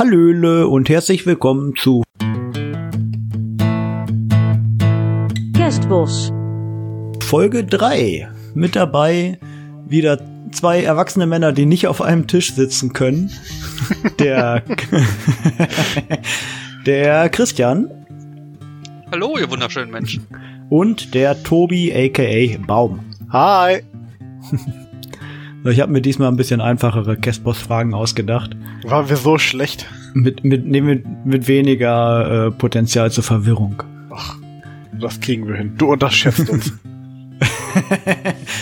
[0.00, 2.02] Hallöle und herzlich willkommen zu
[5.54, 6.32] Kerstbos.
[7.22, 8.30] Folge 3.
[8.54, 9.38] Mit dabei
[9.86, 10.18] wieder
[10.52, 13.30] zwei erwachsene Männer, die nicht auf einem Tisch sitzen können.
[14.18, 14.62] Der,
[16.86, 17.90] der Christian
[19.12, 20.26] Hallo, ihr wunderschönen Menschen.
[20.70, 23.00] und der Tobi aka Baum.
[23.30, 23.82] Hi.
[25.64, 28.56] Ich habe mir diesmal ein bisschen einfachere Kespos-Fragen ausgedacht.
[28.84, 29.86] Waren wir so schlecht?
[30.14, 33.82] Mit, mit, nee, mit, mit weniger äh, Potenzial zur Verwirrung.
[34.98, 35.74] Das kriegen wir hin.
[35.76, 36.72] Du unterschätzt uns.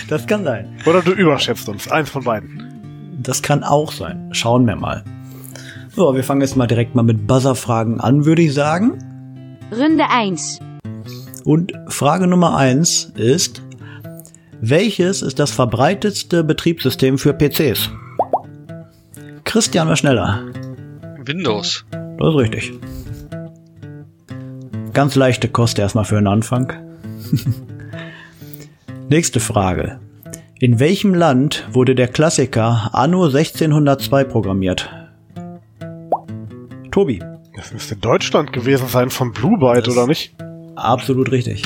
[0.07, 0.67] Das kann sein.
[0.85, 1.89] Oder du überschätzt uns.
[1.91, 3.17] Eins von beiden.
[3.21, 4.29] Das kann auch sein.
[4.31, 5.03] Schauen wir mal.
[5.95, 8.99] So, wir fangen jetzt mal direkt mal mit Buzzer-Fragen an, würde ich sagen.
[9.75, 10.59] Runde 1.
[11.43, 13.63] Und Frage Nummer eins ist,
[14.61, 17.89] welches ist das verbreitetste Betriebssystem für PCs?
[19.45, 20.43] Christian war schneller.
[21.25, 21.85] Windows.
[21.91, 22.73] Das ist richtig.
[24.93, 26.73] Ganz leichte Kost erstmal für den Anfang.
[29.09, 29.99] Nächste Frage.
[30.59, 34.89] In welchem Land wurde der Klassiker Anno 1602 programmiert?
[36.91, 37.23] Tobi.
[37.55, 40.35] Das müsste Deutschland gewesen sein von Blue Byte, oder nicht?
[40.75, 41.63] Absolut richtig.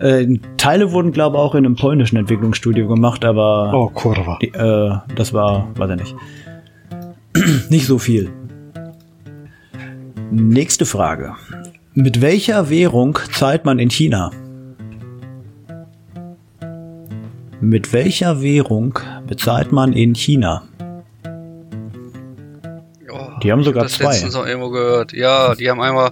[0.00, 4.38] Äh, Teile wurden, glaube ich, auch in einem polnischen Entwicklungsstudio gemacht, aber Oh, Kurva.
[4.40, 6.16] die, äh, das war, weiß ich nicht.
[7.70, 8.30] nicht so viel.
[10.30, 11.34] Nächste Frage.
[11.94, 14.30] Mit welcher Währung zahlt man in China?
[17.60, 20.62] Mit welcher Währung bezahlt man in China?
[23.12, 24.06] Oh, Die haben ich sogar hab das zwei.
[24.12, 25.12] letztens noch irgendwo gehört.
[25.12, 26.10] Ja, die haben einmal.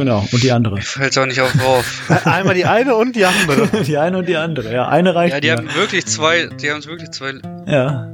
[0.00, 0.76] Genau, und die andere.
[0.76, 1.84] Mir fällt's auch nicht auf drauf.
[2.24, 3.68] Einmal die eine und die andere.
[3.84, 4.72] Die eine und die andere.
[4.72, 5.34] Ja, eine reicht.
[5.34, 5.56] ja, die mir.
[5.58, 6.46] haben wirklich zwei.
[6.46, 7.34] Die haben wirklich zwei.
[7.66, 8.08] ja.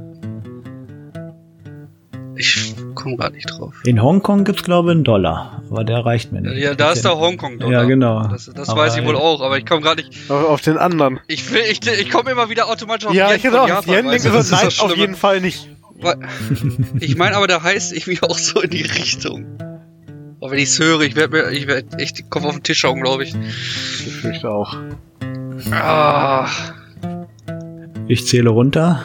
[2.35, 3.73] Ich komme gerade nicht drauf.
[3.85, 6.57] In Hongkong gibt's glaube ich einen Dollar, aber der reicht mir nicht.
[6.57, 8.27] Ja, da ist der Hongkong Ja, genau.
[8.27, 10.29] Das, das weiß ich wohl auch, aber ich komme gerade nicht.
[10.29, 11.21] Aber auf den anderen.
[11.27, 13.91] Ich will, ich, ich komme immer wieder automatisch auf Ja, Yen ich auch Japan, die
[13.91, 15.69] Yen gesagt, das ist nein, das auf jeden Fall nicht.
[16.99, 19.57] Ich meine aber, der heißt irgendwie auch so in die Richtung.
[20.39, 22.83] Aber wenn ich's höre, ich werde mir, ich werde echt den Kopf auf den Tisch
[22.83, 23.33] hauen, glaube ich.
[23.35, 24.75] Ich fürchte auch.
[25.71, 26.47] Ah,
[28.07, 29.03] Ich zähle runter.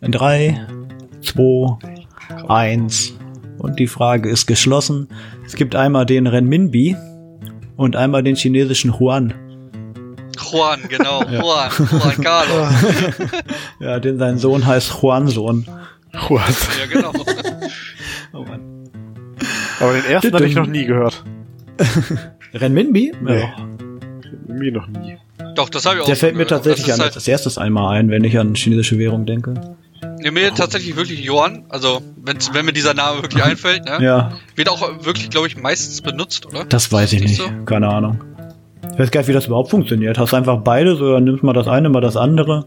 [0.00, 0.66] In drei,
[1.22, 1.76] zwei,
[2.48, 3.12] eins.
[3.58, 5.08] Und die Frage ist geschlossen.
[5.44, 6.96] Es gibt einmal den Renminbi
[7.76, 9.34] und einmal den chinesischen Yuan.
[10.52, 12.68] Juan, genau, Juan, Juan Carlos.
[13.80, 15.66] Ja, den sein Sohn heißt Juan-Sohn.
[16.28, 16.40] What?
[16.80, 17.12] Ja, genau.
[18.32, 18.60] Oh Mann.
[19.88, 21.22] Aber den ersten hatte ich noch nie gehört.
[22.54, 23.12] Renminbi?
[23.20, 23.40] Nee.
[23.40, 23.54] Ja.
[24.46, 25.18] Mir noch nie.
[25.54, 26.06] Doch, das habe ich auch.
[26.06, 26.64] Der fällt mir gehört.
[26.64, 29.54] tatsächlich das an, ist als erstes einmal ein, wenn ich an chinesische Währung denke.
[30.02, 31.64] Halt, nee, mir tatsächlich wirklich Yuan.
[31.68, 33.98] Also, wenn mir dieser Name wirklich einfällt, ne?
[34.00, 36.64] Ja, Wird auch wirklich, glaube ich, meistens benutzt, oder?
[36.64, 37.44] das weiß ich Nicht so?
[37.64, 38.22] Keine Ahnung.
[38.92, 40.18] Ich weiß gar nicht, wie das überhaupt funktioniert.
[40.18, 42.66] Hast einfach beides oder nimmst mal das eine, mal das andere?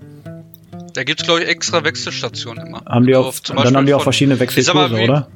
[0.93, 2.81] Da gibt's glaube ich, extra Wechselstationen immer.
[2.85, 5.03] Haben die Also auch, zum dann Beispiel haben die auch von- verschiedene mal, Wechselkurse, wie-
[5.03, 5.27] oder?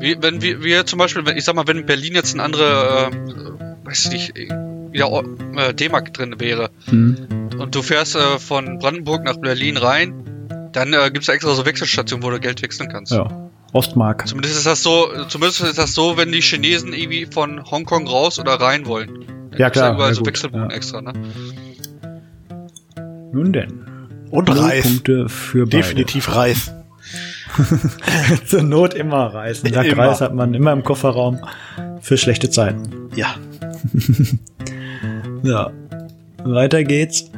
[0.00, 3.10] Wie, wenn wir, wir zum Beispiel, ich sag mal, wenn in Berlin jetzt ein andere,
[3.12, 5.24] ähm, weiß nicht, wieder
[5.56, 7.50] äh, D-Mark drin wäre Hm.
[7.58, 11.64] und du fährst äh, von Brandenburg nach Berlin rein, dann äh, gibt's da extra so
[11.66, 13.12] Wechselstationen, wo du Geld wechseln kannst.
[13.12, 13.50] Ja.
[13.72, 14.26] Ostmark.
[14.28, 18.38] Zumindest ist das so, zumindest ist das so, wenn die Chinesen irgendwie von Hongkong raus
[18.38, 19.24] oder rein wollen.
[19.50, 20.76] Dann Ja, klar, Da überall ja, so gut, Wechselboden ja.
[20.76, 21.12] extra, ne?
[23.32, 23.84] Nun denn.
[24.30, 24.84] Und Reis.
[24.84, 25.78] Punkte für beide.
[25.78, 26.72] Definitiv Reis.
[28.46, 29.70] Zur Not immer reißen.
[29.72, 29.94] Der Immer.
[29.94, 31.38] Kreis hat man immer im Kofferraum
[32.00, 32.82] für schlechte Zeiten.
[33.14, 33.34] Ja.
[35.42, 35.70] Ja.
[36.42, 37.30] Weiter geht's.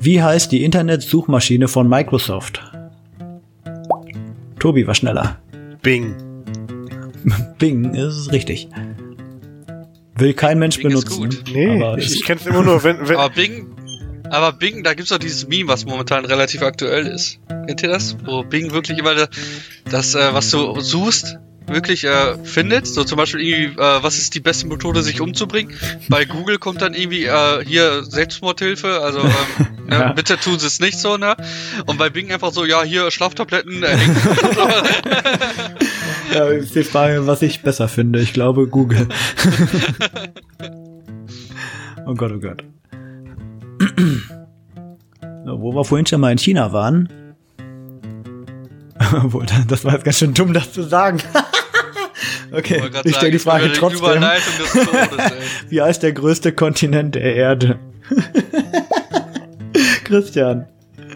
[0.00, 2.60] Wie heißt die Internetsuchmaschine von Microsoft?
[4.58, 5.36] Tobi war schneller.
[5.80, 6.14] Bing.
[7.58, 8.68] Bing ist richtig.
[10.16, 11.20] Will kein Mensch Bing ist benutzen.
[11.44, 11.54] gut.
[11.54, 13.71] Nee, aber ich, es- ich kenn's immer nur, wenn, wenn Aber Bing,
[14.32, 17.38] aber Bing, da gibt's doch dieses Meme, was momentan relativ aktuell ist.
[17.66, 18.16] Kennt ihr das?
[18.24, 19.14] Wo Bing wirklich immer
[19.90, 22.86] das, äh, was du suchst, wirklich äh, findet.
[22.86, 25.74] So zum Beispiel irgendwie, äh, was ist die beste Methode, sich umzubringen?
[26.08, 30.12] Bei Google kommt dann irgendwie äh, hier Selbstmordhilfe, also ähm, ne, Ja.
[30.12, 31.36] bitte tun Sie es nicht so, ne?
[31.86, 33.82] Und bei Bing einfach so, ja, hier Schlaftabletten.
[33.82, 33.96] Äh.
[36.32, 38.18] Ja, ist die Frage, was ich besser finde.
[38.20, 39.06] Ich glaube Google.
[42.06, 42.64] oh Gott, oh Gott.
[45.44, 47.08] Wo wir vorhin schon mal in China waren.
[49.24, 51.18] Obwohl, das war jetzt ganz schön dumm, das zu sagen.
[52.52, 54.22] okay, grad ich stelle die Frage über trotzdem.
[54.22, 55.32] Todes.
[55.68, 57.78] Wie heißt der größte Kontinent der Erde?
[60.04, 60.66] Christian.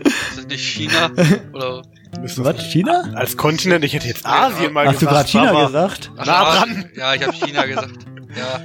[0.04, 1.10] Ist das nicht China?
[1.52, 1.82] Oder
[2.22, 2.62] Was?
[2.70, 3.10] China?
[3.14, 5.30] Als Kontinent, ich hätte jetzt Asien mal Hast du gesagt.
[5.30, 6.10] gerade China gesagt?
[6.16, 6.84] Ach, ah, dran.
[6.96, 8.06] Ja, ich habe China gesagt.
[8.36, 8.60] Ja,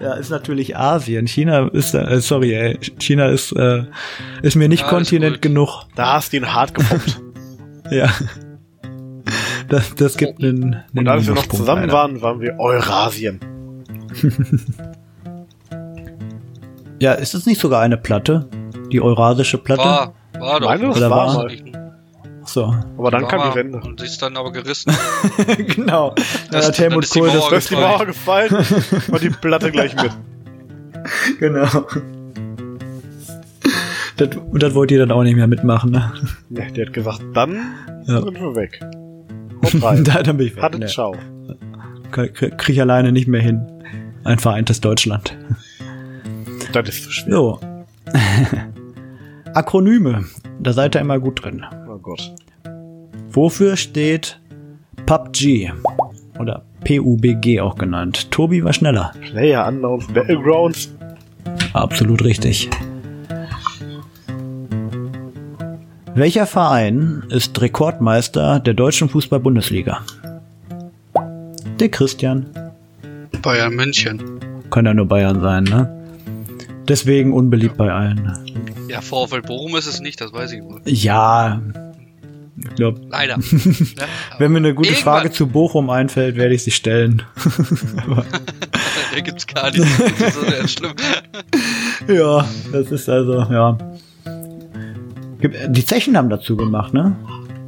[0.00, 1.26] Ja, ist natürlich Asien.
[1.26, 2.78] China ist, äh, sorry, ey.
[2.98, 3.84] China ist, äh,
[4.42, 5.84] ist mir nicht Ja, Kontinent genug.
[5.94, 7.20] Da hast du ihn hart gepoppt.
[7.90, 8.08] Ja.
[9.68, 11.92] Das, das gibt einen, einen Und als wir noch zusammen leider.
[11.92, 13.40] waren, waren wir Eurasien.
[17.00, 18.48] Ja, ist es nicht sogar eine Platte?
[18.92, 19.82] Die Eurasische Platte?
[19.82, 20.68] war, war doch.
[20.68, 21.56] Meine, das Oder war war- mal.
[22.52, 23.78] So, Aber dann kam die Wende.
[23.78, 24.92] Und ist dann aber gerissen.
[25.56, 26.14] genau.
[26.50, 27.92] Da Das- hat Helmut dann ist die Kohl Mauer Da ist die gefallen.
[27.96, 28.50] Mauer gefallen,
[29.08, 30.10] war die Platte gleich mit.
[30.92, 31.66] das, genau.
[34.16, 36.12] Das, und das wollt ihr dann auch nicht mehr mitmachen, ne?
[36.48, 37.54] Ne, der hat gesagt, dann
[38.06, 38.20] Ja.
[38.22, 38.80] sind wir weg.
[40.04, 40.62] Da, dann bin ich weg.
[40.62, 41.14] Hatte Ne, ciao.
[42.10, 43.60] krieg, krieg ich alleine nicht mehr hin.
[44.24, 45.36] Ein vereintes Deutschland.
[46.72, 47.32] Das ist zu schwer.
[47.34, 47.60] So.
[49.54, 50.24] Akronyme.
[50.60, 51.64] Da seid ihr immer gut drin.
[52.00, 52.34] Gott.
[53.30, 54.40] Wofür steht
[55.06, 55.72] PUBG?
[56.38, 58.30] Oder PUBG auch genannt.
[58.30, 59.12] Tobi war schneller.
[59.30, 60.90] Player Unknowns Battlegrounds.
[61.72, 62.70] Absolut richtig.
[66.14, 70.00] Welcher Verein ist Rekordmeister der deutschen Fußball-Bundesliga?
[71.78, 72.46] Der Christian.
[73.42, 74.20] Bayern München.
[74.70, 75.96] Kann ja nur Bayern sein, ne?
[76.88, 78.36] Deswegen unbeliebt bei allen.
[78.88, 80.80] Ja, VfL Bochum ist es nicht, das weiß ich wohl.
[80.84, 81.60] Ja.
[82.62, 83.36] Ich glaube, Leider.
[83.38, 83.44] Ne?
[84.38, 85.04] wenn mir eine gute Irgendwann.
[85.14, 87.22] Frage zu Bochum einfällt, werde ich sie stellen.
[89.14, 89.84] Der gibt's gar nicht.
[90.20, 90.92] Das ist sehr schlimm.
[92.08, 93.78] ja, das ist also, ja.
[95.68, 97.16] Die Zechen haben dazu gemacht, ne?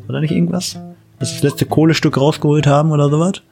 [0.08, 0.78] Oder nicht irgendwas?
[1.18, 3.42] Dass sie das letzte Kohlestück rausgeholt haben oder sowas?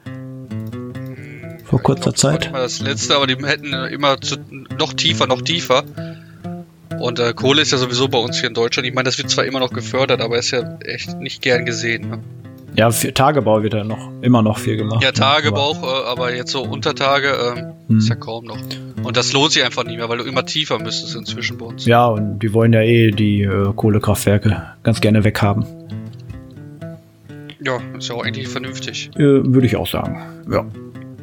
[1.65, 2.41] Vor kurzer Das war Zeit?
[2.41, 4.35] nicht mal das letzte, aber die hätten immer zu,
[4.77, 5.83] noch tiefer, noch tiefer.
[7.01, 8.87] Und äh, Kohle ist ja sowieso bei uns hier in Deutschland.
[8.87, 12.09] Ich meine, das wird zwar immer noch gefördert, aber ist ja echt nicht gern gesehen.
[12.09, 12.19] Ne?
[12.75, 15.03] Ja, für Tagebau wird ja noch, immer noch viel gemacht.
[15.03, 15.13] Ja, ne?
[15.13, 17.97] Tagebau, äh, aber jetzt so Untertage ähm, Hm.
[17.97, 18.57] ist ja kaum noch.
[19.03, 21.85] Und das lohnt sich einfach nicht mehr, weil du immer tiefer müsstest inzwischen bei uns.
[21.85, 25.65] Ja, und die wollen ja eh die äh, Kohlekraftwerke ganz gerne weghaben.
[27.63, 29.11] Ja, ist ja auch eigentlich vernünftig.
[29.15, 30.21] Äh, Würde ich auch sagen.
[30.49, 30.65] Ja.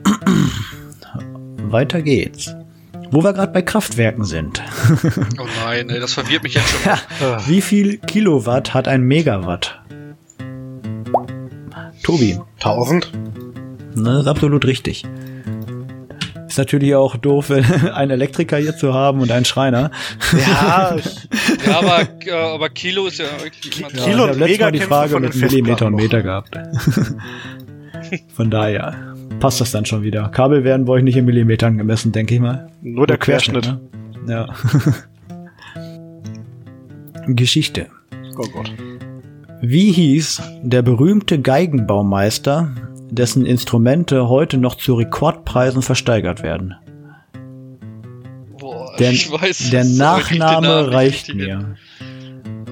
[1.71, 2.55] Weiter geht's.
[3.11, 4.63] Wo wir gerade bei Kraftwerken sind.
[5.39, 6.93] Oh nein, ey, das verwirrt mich jetzt schon.
[6.93, 9.81] Ah, Wie viel Kilowatt hat ein Megawatt?
[12.03, 13.11] Tobi, 1000.
[13.95, 15.05] ne, das ist absolut richtig.
[16.47, 19.91] Ist natürlich auch doof, wenn einen Elektriker hier zu haben und einen Schreiner.
[20.47, 21.29] Ja, ich,
[21.67, 23.27] Ja, aber, äh, aber Kilo ist ja
[23.61, 26.23] Ki- Ja, Kilo ich und habe letztes Mega Mal die Frage mit Millimeter und Meter
[26.23, 26.59] gehabt.
[28.35, 29.08] Von daher
[29.41, 30.29] passt das dann schon wieder.
[30.29, 32.69] Kabel werden bei euch nicht in Millimetern gemessen, denke ich mal.
[32.83, 33.67] nur der Querschnitt.
[33.67, 33.81] ne?
[34.29, 34.49] Ja.
[37.27, 37.87] Geschichte.
[38.39, 38.73] Oh Gott.
[39.61, 42.71] Wie hieß der berühmte Geigenbaumeister,
[43.11, 46.75] dessen Instrumente heute noch zu Rekordpreisen versteigert werden?
[48.59, 51.77] Boah, Der, ich weiß der Nachname reicht mir.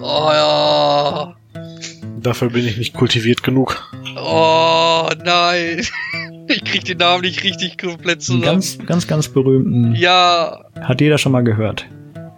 [0.00, 1.34] Oh ja.
[2.20, 3.90] Dafür bin ich nicht kultiviert genug.
[4.16, 5.82] Oh nein.
[6.48, 8.42] Ich krieg den Namen nicht richtig komplett Einen zusammen.
[8.44, 9.94] ganz, ganz, ganz berühmten.
[9.94, 11.86] ja, Hat jeder schon mal gehört.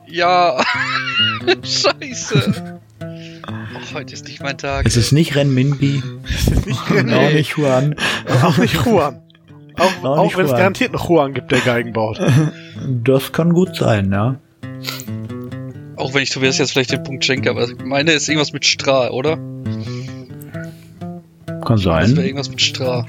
[0.06, 0.62] ja.
[1.62, 2.78] Scheiße.
[3.00, 4.86] Oh, heute ist nicht mein Tag.
[4.86, 6.02] Es ist nicht Renminbi,
[6.66, 7.94] Nicht, und auch nicht Juan.
[8.42, 9.22] auch nicht Juan.
[9.78, 12.18] Auch, Auch auch, wenn es garantiert noch Juan gibt, der Geigen baut.
[13.04, 14.36] Das kann gut sein, ja.
[15.96, 18.64] Auch wenn ich Tobias jetzt vielleicht den Punkt schenke, aber ich meine ist irgendwas mit
[18.66, 19.36] Strahl, oder?
[21.64, 22.16] Kann Das wäre sein.
[22.18, 23.06] irgendwas mit Strahl.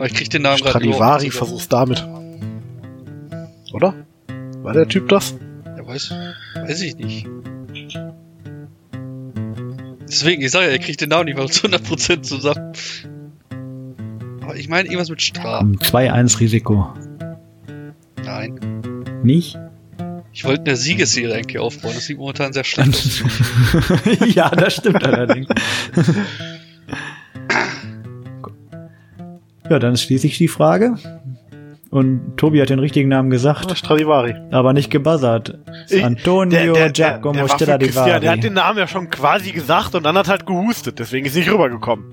[0.00, 2.08] Aber ich krieg den Namen gerade Stradivari, versuch's damit.
[3.70, 3.94] Oder?
[4.62, 5.34] War der Typ das?
[5.76, 6.14] Ja, weiß,
[6.54, 7.26] weiß ich nicht.
[10.08, 12.72] Deswegen, ich sage ja, er kriegt den Namen nicht mal zu 100% zusammen.
[14.40, 15.60] Aber ich meine irgendwas mit Strahl.
[15.60, 16.94] Um 2-1 Risiko.
[18.24, 18.58] Nein.
[19.22, 19.58] Nicht?
[20.32, 21.92] Ich wollte eine Siegesserie eigentlich aufbauen.
[21.94, 23.22] Das sieht momentan sehr schlecht aus.
[24.34, 25.46] ja, das stimmt allerdings.
[29.70, 30.96] ja, dann schließe ich die Frage.
[31.90, 34.34] Und Tobi hat den richtigen Namen gesagt, Stradivari.
[34.52, 35.58] aber nicht gebuzzert.
[35.88, 38.40] Ich- Antonio Giacomo war für Christian, der hat Stradivari.
[38.40, 42.04] den Namen ja schon quasi gesagt und dann hat halt gehustet, deswegen ist nicht rübergekommen.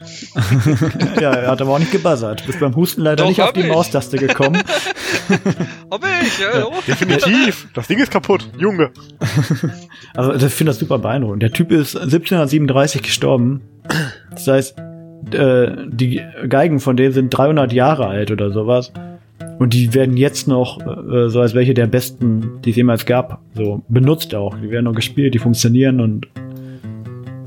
[1.20, 2.44] ja, er hat aber auch nicht gebuzzert.
[2.46, 3.68] Bist beim Husten leider Doch, nicht auf die ich.
[3.68, 4.56] Maustaste gekommen.
[5.90, 6.64] Hab ich, ja.
[6.66, 6.72] oh.
[6.88, 7.68] Definitiv.
[7.74, 8.48] das Ding ist kaputt.
[8.58, 8.90] Junge.
[10.14, 11.40] Also ich finde das super beeindruckend.
[11.42, 13.60] Der Typ ist 1737 gestorben.
[14.32, 14.74] Das heißt,
[15.34, 18.92] äh, die Geigen von dem sind 300 Jahre alt oder sowas.
[19.58, 23.40] Und die werden jetzt noch, äh, so als welche der besten, die es jemals gab,
[23.54, 24.54] so benutzt auch.
[24.58, 26.28] Die werden noch gespielt, die funktionieren und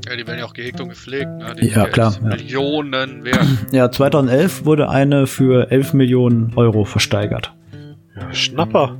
[0.08, 1.26] Ja, die werden ja auch gehegt und gepflegt.
[1.38, 1.54] Ne?
[1.60, 2.28] Die Ja, klar, ja.
[2.28, 3.44] Millionen wert.
[3.72, 7.52] Ja, 2011 wurde eine für 11 Millionen Euro versteigert.
[8.16, 8.96] Ja, Schnapper.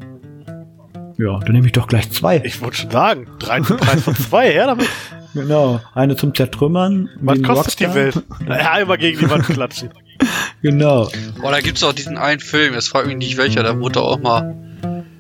[1.17, 2.43] Ja, dann nehme ich doch gleich zwei.
[2.45, 4.89] Ich wollte schon sagen, drei zum Preis von zwei, her damit.
[5.35, 7.11] Genau, eine zum Zertrümmern.
[7.21, 7.95] Was kostet die Rockstar.
[7.95, 8.25] Welt?
[8.49, 9.91] Ja, einmal gegen die Wand klatschen.
[10.63, 11.09] Genau.
[11.41, 14.19] Boah, da gibt's auch diesen einen Film, jetzt frag mich nicht welcher, da wurde auch
[14.19, 14.55] mal.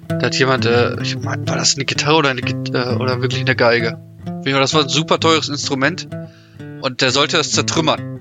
[0.08, 3.20] Da hat jemand, äh, ich mein, war das eine Gitarre oder eine Git äh, oder
[3.20, 3.98] wirklich eine Geige?
[4.44, 6.08] Das war ein super teures Instrument
[6.80, 8.20] und der sollte das zertrümmern.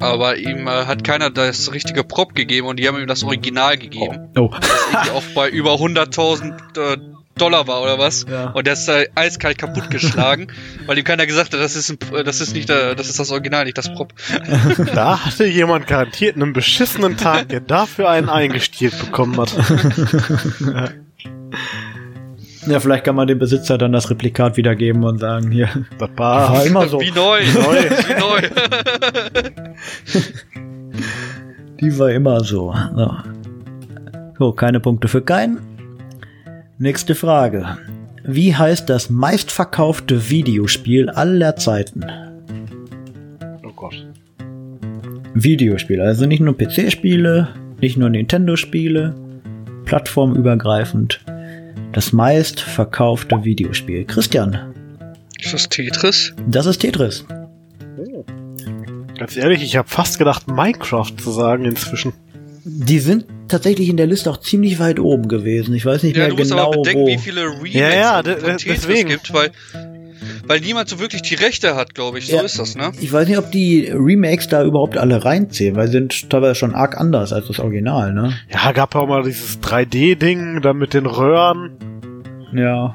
[0.00, 3.78] Aber ihm äh, hat keiner das richtige Prop gegeben und die haben ihm das Original
[3.78, 4.28] gegeben.
[4.36, 4.50] Oh.
[4.50, 6.98] Das irgendwie auch bei über 100.000 äh,
[7.36, 8.26] Dollar war oder was.
[8.30, 8.50] Ja.
[8.50, 10.48] Und der ist da eiskalt kaputtgeschlagen,
[10.86, 13.30] weil ihm keiner gesagt hat, das ist, ein, das ist nicht der, das ist das
[13.30, 14.12] Original, nicht das Prop.
[14.94, 19.54] Da hatte jemand garantiert einen beschissenen Tag, der dafür einen eingestielt bekommen hat.
[22.66, 26.50] Ja, vielleicht kann man dem Besitzer dann das Replikat wiedergeben und sagen, hier, Das war
[26.50, 26.98] war immer so.
[26.98, 27.90] Wie neu, neu.
[27.90, 28.40] wie neu.
[31.78, 32.74] Die war immer so.
[32.96, 33.14] So,
[34.38, 35.73] so keine Punkte für keinen.
[36.78, 37.78] Nächste Frage.
[38.24, 42.04] Wie heißt das meistverkaufte Videospiel aller Zeiten?
[43.64, 44.06] Oh Gott.
[45.34, 47.48] Videospiele, also nicht nur PC-Spiele,
[47.80, 49.14] nicht nur Nintendo-Spiele,
[49.84, 51.20] plattformübergreifend.
[51.92, 54.04] Das meistverkaufte Videospiel.
[54.04, 54.74] Christian,
[55.40, 56.34] Ist das Tetris?
[56.48, 57.24] das ist Tetris.
[59.18, 62.12] Ganz ehrlich, ich habe fast gedacht, Minecraft zu sagen inzwischen.
[62.66, 65.74] Die sind tatsächlich in der Liste auch ziemlich weit oben gewesen.
[65.74, 67.06] Ich weiß nicht Ja, mehr du musst genau aber bedenken, wo.
[67.08, 69.10] wie viele Remakes Ja, ja, deswegen.
[69.10, 69.50] gibt, weil,
[70.46, 72.28] weil niemand so wirklich die Rechte hat, glaube ich.
[72.28, 72.42] So Ja.
[72.42, 72.92] ist das, ne?
[73.00, 76.74] Ich weiß nicht, ob die Remakes da überhaupt alle reinzählen, weil sie sind teilweise schon
[76.74, 78.32] arg anders als das Original, ne?
[78.50, 81.72] Ja, gab auch mal dieses 3D-Ding, da mit den Röhren.
[82.54, 82.94] Ja.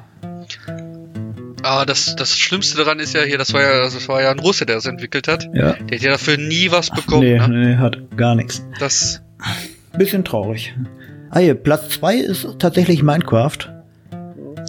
[1.61, 4.39] Aber das, das Schlimmste daran ist ja hier, das war ja, das war ja ein
[4.39, 5.43] Russe, der das entwickelt hat.
[5.53, 5.73] Ja.
[5.73, 7.47] Der hat ja dafür nie was bekommen, nee, ne?
[7.49, 8.63] nee, hat gar nichts.
[8.79, 9.21] Das,
[9.97, 10.73] Bisschen traurig.
[11.31, 13.57] Ah, hier, Platz zwei ist tatsächlich Minecraft.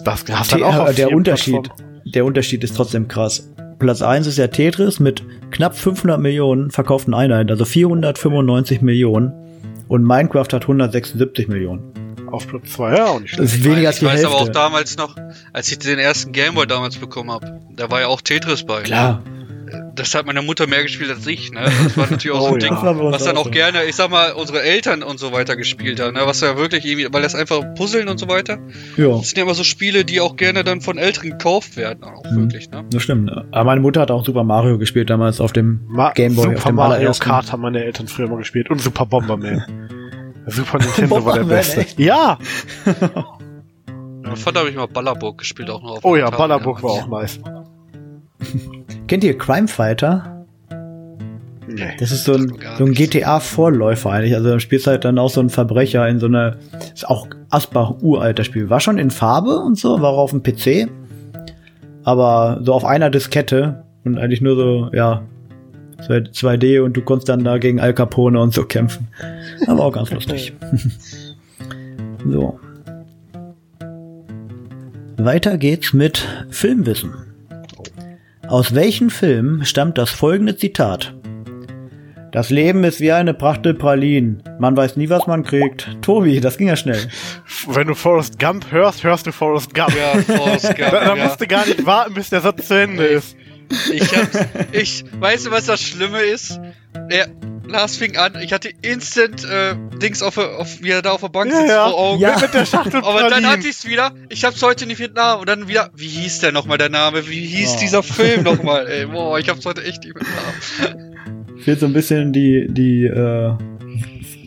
[0.03, 2.11] Das hast dann auch auf äh, der Unterschied, Plattformen.
[2.11, 3.47] der Unterschied ist trotzdem krass.
[3.79, 9.33] Platz 1 ist ja Tetris mit knapp 500 Millionen verkauften Einheiten, also 495 Millionen.
[9.87, 11.81] Und Minecraft hat 176 Millionen.
[12.27, 13.65] Auf Platz 2, ja, auch nicht Das schlecht.
[13.65, 14.27] ist weniger als ich die weiß Hälfte.
[14.27, 15.15] aber auch damals noch,
[15.51, 18.83] als ich den ersten Gameboy damals bekommen habe, da war ja auch Tetris bei.
[18.83, 19.23] Klar.
[19.95, 21.61] Das hat meine Mutter mehr gespielt als ich, ne?
[21.83, 23.11] Das war natürlich auch so Oh ein Ding, ja.
[23.11, 26.21] Was dann auch gerne, ich sag mal, unsere Eltern und so weiter gespielt haben, ne?
[26.25, 28.57] Was ja wirklich irgendwie, weil das einfach Puzzeln und so weiter.
[28.97, 32.03] Ja, Das sind ja immer so Spiele, die auch gerne dann von Älteren gekauft werden,
[32.03, 32.41] auch Mhm.
[32.43, 32.85] wirklich, ne?
[32.91, 33.31] das stimmt.
[33.51, 36.69] Aber meine Mutter hat auch Super Mario gespielt damals auf dem Ma Gameboy, auf Super
[36.69, 37.11] dem Mario.
[37.19, 39.63] Kart haben meine Eltern früher mal gespielt und Super Bomberman.
[40.47, 41.81] Super Nintendo war der beste.
[41.81, 41.99] echt?
[41.99, 42.39] Ja!
[44.23, 47.07] Mein Vater habe ich mal Ballerburg gespielt, auch noch auf Oh ja, Ballerburg war auch
[47.07, 47.39] nice.
[49.11, 50.45] Kennt ihr Crime Fighter?
[51.67, 51.81] Nee.
[51.99, 52.93] Das ist so ein, so ein.
[52.93, 54.33] GTA-Vorläufer eigentlich.
[54.33, 56.55] Also da spielst halt dann auch so ein Verbrecher in so einer,
[56.93, 58.69] ist auch Asbach uralter Spiel.
[58.69, 60.89] War schon in Farbe und so, war auf dem PC.
[62.05, 65.23] Aber so auf einer Diskette und eigentlich nur so, ja,
[65.99, 69.09] 2D und du konntest dann da gegen Al Capone und so kämpfen.
[69.67, 70.53] Aber auch ganz lustig.
[72.25, 72.57] so.
[75.17, 77.30] Weiter geht's mit Filmwissen.
[78.51, 81.13] Aus welchem Film stammt das folgende Zitat?
[82.33, 84.43] Das Leben ist wie eine Prachtel Pralinen.
[84.59, 85.87] Man weiß nie, was man kriegt.
[86.01, 86.99] Tobi, das ging ja schnell.
[87.67, 89.95] Wenn du Forrest Gump hörst, hörst du Forrest Gump.
[89.95, 91.23] Ja, Forrest Gump, Da, da ja.
[91.23, 93.37] musst du gar nicht warten, bis der Satz zu Ende ist.
[93.93, 94.37] Ich hab's,
[94.73, 96.59] ich, weißt du, was das Schlimme ist?
[97.09, 97.27] Der
[97.71, 101.21] Lars fing an, ich hatte instant äh, Dings auf, der- auf, wie er da auf
[101.21, 101.89] der Bank Ja, sitzt ja.
[101.89, 102.21] vor Augen.
[102.21, 102.39] Ja.
[102.39, 105.41] Mit der Schachtel Aber dann hatte ich's wieder, ich hab's heute nicht mit Namen.
[105.41, 107.27] Und dann wieder, wie hieß der nochmal der Name?
[107.27, 107.79] Wie hieß Oh.
[107.81, 108.87] dieser Film nochmal?
[108.89, 111.17] Ey, boah, ich hab's heute echt nicht mit Namen.
[111.61, 113.53] Fehlt so ein bisschen die, die äh,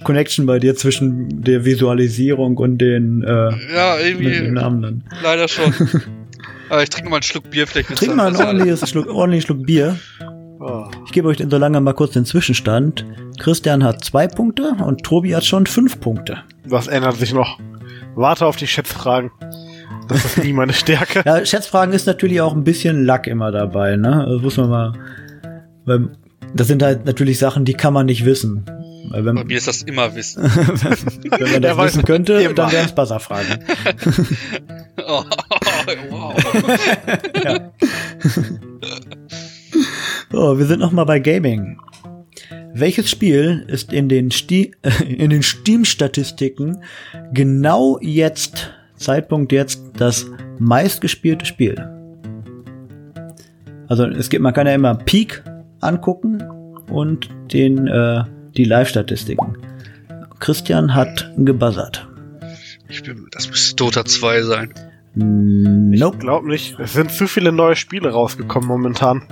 [0.03, 5.05] Connection bei dir zwischen der Visualisierung und den, äh, Ja, mit den irgendwie, Namen dann.
[5.23, 5.73] leider schon.
[6.69, 8.49] Aber ich trinke mal einen Schluck Bier, vielleicht Trink mal einen besser.
[8.49, 9.97] ordentliches Schluck, ordentlichen Schluck Bier.
[11.07, 13.05] Ich gebe euch so lange mal kurz den Zwischenstand.
[13.39, 16.39] Christian hat zwei Punkte und Tobi hat schon fünf Punkte.
[16.67, 17.59] Was ändert sich noch?
[18.15, 19.31] Warte auf die Schätzfragen.
[20.09, 21.23] Das ist nie meine Stärke.
[21.27, 24.27] Ja, Schätzfragen ist natürlich auch ein bisschen Lack immer dabei, ne?
[24.29, 24.93] Das muss man mal.
[25.85, 26.11] Weil
[26.55, 28.65] das sind halt natürlich Sachen, die kann man nicht wissen.
[29.11, 30.43] Weil Bei wenn, mir ist das immer Wissen.
[30.45, 32.55] wenn man das wissen könnte, immer.
[32.55, 33.59] dann wären es Buzzer-Fragen.
[35.07, 35.25] Oh,
[36.11, 36.35] wow.
[40.35, 41.79] So, wir sind noch mal bei Gaming.
[42.75, 44.73] Welches Spiel ist in den, Sti
[45.09, 46.79] in den Steam-Statistiken
[47.33, 50.27] genau jetzt, Zeitpunkt jetzt, das
[50.59, 51.77] meistgespielte Spiel?
[53.87, 55.45] Also es gibt, man kann ja immer Peak
[55.81, 56.43] angucken
[56.91, 58.25] und den, äh,
[58.57, 59.57] die Live-Statistiken.
[60.41, 62.09] Christian hat gebuzzert.
[62.89, 64.75] Ich bin, das müsste Dota 2 sein.
[65.15, 66.19] Nope.
[66.19, 66.77] Glaub nicht.
[66.81, 69.23] Es sind zu viele neue Spiele rausgekommen momentan.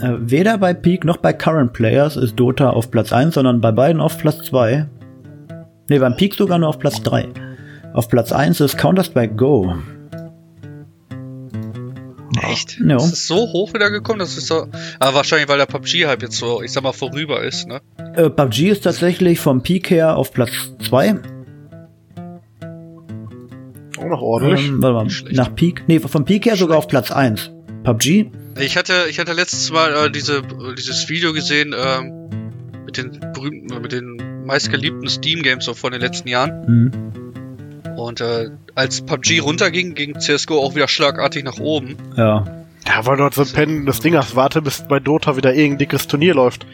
[0.00, 3.72] Äh, weder bei Peak noch bei Current Players ist Dota auf Platz 1, sondern bei
[3.72, 4.86] beiden auf Platz 2.
[5.88, 7.28] Ne, beim Peak sogar nur auf Platz 3.
[7.94, 9.74] Auf Platz 1 ist Counter-Strike Go.
[12.42, 12.78] Echt?
[12.78, 12.94] Ja.
[12.94, 14.66] Das ist so hoch wieder gekommen, das ist so.
[15.00, 17.80] Aber wahrscheinlich, weil der PUBG-Hype jetzt so, ich sag mal, vorüber ist, ne?
[18.14, 20.50] Äh, PUBG ist tatsächlich vom Peak her auf Platz
[20.86, 21.16] 2.
[23.98, 24.68] Auch noch ordentlich.
[24.68, 25.36] Ähm, warte mal, schlecht.
[25.36, 25.84] nach Peak.
[25.88, 27.50] Nee, vom Peak her sogar auf Platz 1.
[27.82, 28.30] PUBG.
[28.60, 32.28] Ich hatte, ich hatte letztes Mal äh, diese, äh, dieses Video gesehen, ähm,
[32.84, 36.66] mit den berühmten, äh, mit den meistgeliebten Steam-Games so von den letzten Jahren.
[36.66, 36.92] Hm.
[37.96, 41.96] Und äh, als PUBG runterging, ging CSGO auch wieder schlagartig nach oben.
[42.16, 42.44] Ja.
[42.86, 46.06] Ja, weil dort so ein Pen des Dingers warte, bis bei Dota wieder irgendein dickes
[46.06, 46.64] Turnier läuft.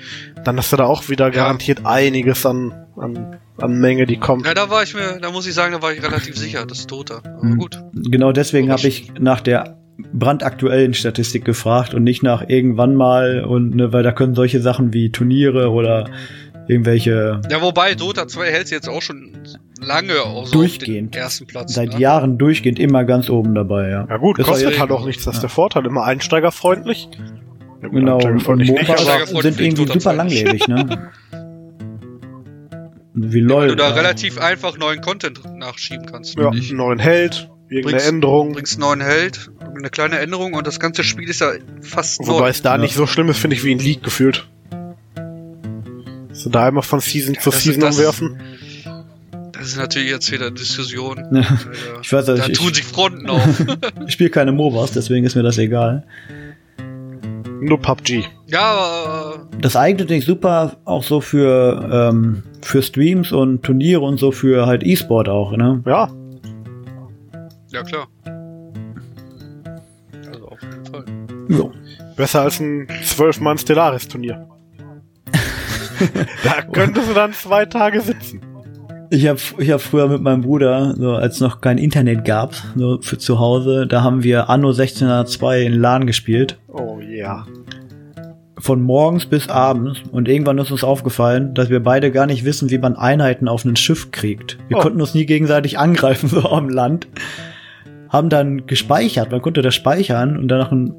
[0.45, 4.47] Dann hast du da auch wieder garantiert einiges an, an, an Menge, die kommt.
[4.47, 6.81] Ja, da war ich mir, da muss ich sagen, da war ich relativ sicher, das
[6.81, 7.17] ist Dota.
[7.25, 7.59] Aber Hm.
[7.59, 7.83] gut.
[7.95, 13.75] Genau deswegen habe ich nach der brandaktuellen Statistik gefragt und nicht nach irgendwann mal und
[13.77, 16.09] ne, weil da können solche Sachen wie Turniere oder
[16.67, 19.37] irgendwelche Ja, wobei Dota 2 hält jetzt auch schon
[19.81, 21.09] lange auch so Durchgehend.
[21.09, 21.75] auf den ersten Platz.
[21.75, 22.01] seit ne?
[22.01, 24.07] Jahren durchgehend immer ganz oben dabei, ja.
[24.09, 25.49] Ja gut, Das kostet halt auch nichts, das ist Ja.
[25.49, 25.87] der Vorteil.
[25.87, 27.09] Immer einsteigerfreundlich.
[27.83, 30.43] Ja, gut, Genau, und einsteigerfreundlich nicht, MOBAs sind irgendwie Dota super 2 nicht.
[30.45, 31.11] langlebig, ne?
[33.17, 33.69] Wie Weil LOL.
[33.69, 33.95] du da ja.
[33.95, 36.37] relativ einfach neuen Content nachschieben kannst.
[36.37, 36.71] ja, ich.
[36.71, 38.53] einen neuen Held, irgendeine Bringst- Änderung.
[38.53, 42.41] bringst einen neuen Held, eine kleine Änderung und das ganze Spiel ist ja fast Wobei
[42.41, 42.49] neu.
[42.49, 42.79] es da Ja.
[42.81, 44.47] nicht so schlimm ist, finde ich, wie in League gefühlt.
[46.33, 48.41] So da einmal von Season zu das ist- Season das- umwerfen.
[49.53, 51.17] Das ist natürlich jetzt wieder Diskussion.
[51.33, 51.41] Ja.
[51.41, 51.57] Alter.
[52.03, 53.41] Ich weiß, also da ich, tun sich Fronten auf.
[54.07, 56.05] ich spiele keine MOBAs, deswegen ist mir das egal.
[57.61, 58.25] Nur PUBG.
[58.49, 64.19] ja, aber Das eignet sich super auch so für, ähm, für Streams und Turniere und
[64.19, 65.83] so für halt E-Sport auch, ne?
[65.87, 66.11] Ja,
[67.73, 68.09] ja klar.
[71.49, 71.73] Jo.
[72.17, 74.49] besser als ein 12-Mann Stellaris-Turnier.
[76.45, 78.41] da könntest du dann zwei Tage sitzen.
[79.11, 82.99] Ich habe ich hab früher mit meinem Bruder, so als noch kein Internet gab, so
[83.01, 86.59] für zu Hause, da haben wir Anno 1602 in LAN gespielt.
[86.69, 87.47] Oh ja.
[88.59, 90.01] Von morgens bis abends.
[90.11, 93.65] Und irgendwann ist uns aufgefallen, dass wir beide gar nicht wissen, wie man Einheiten auf
[93.65, 94.59] ein Schiff kriegt.
[94.69, 94.81] Wir Oh.
[94.81, 97.07] konnten uns nie gegenseitig angreifen, so am Land.
[98.09, 100.95] Haben dann gespeichert, man konnte das speichern und dann nach einem,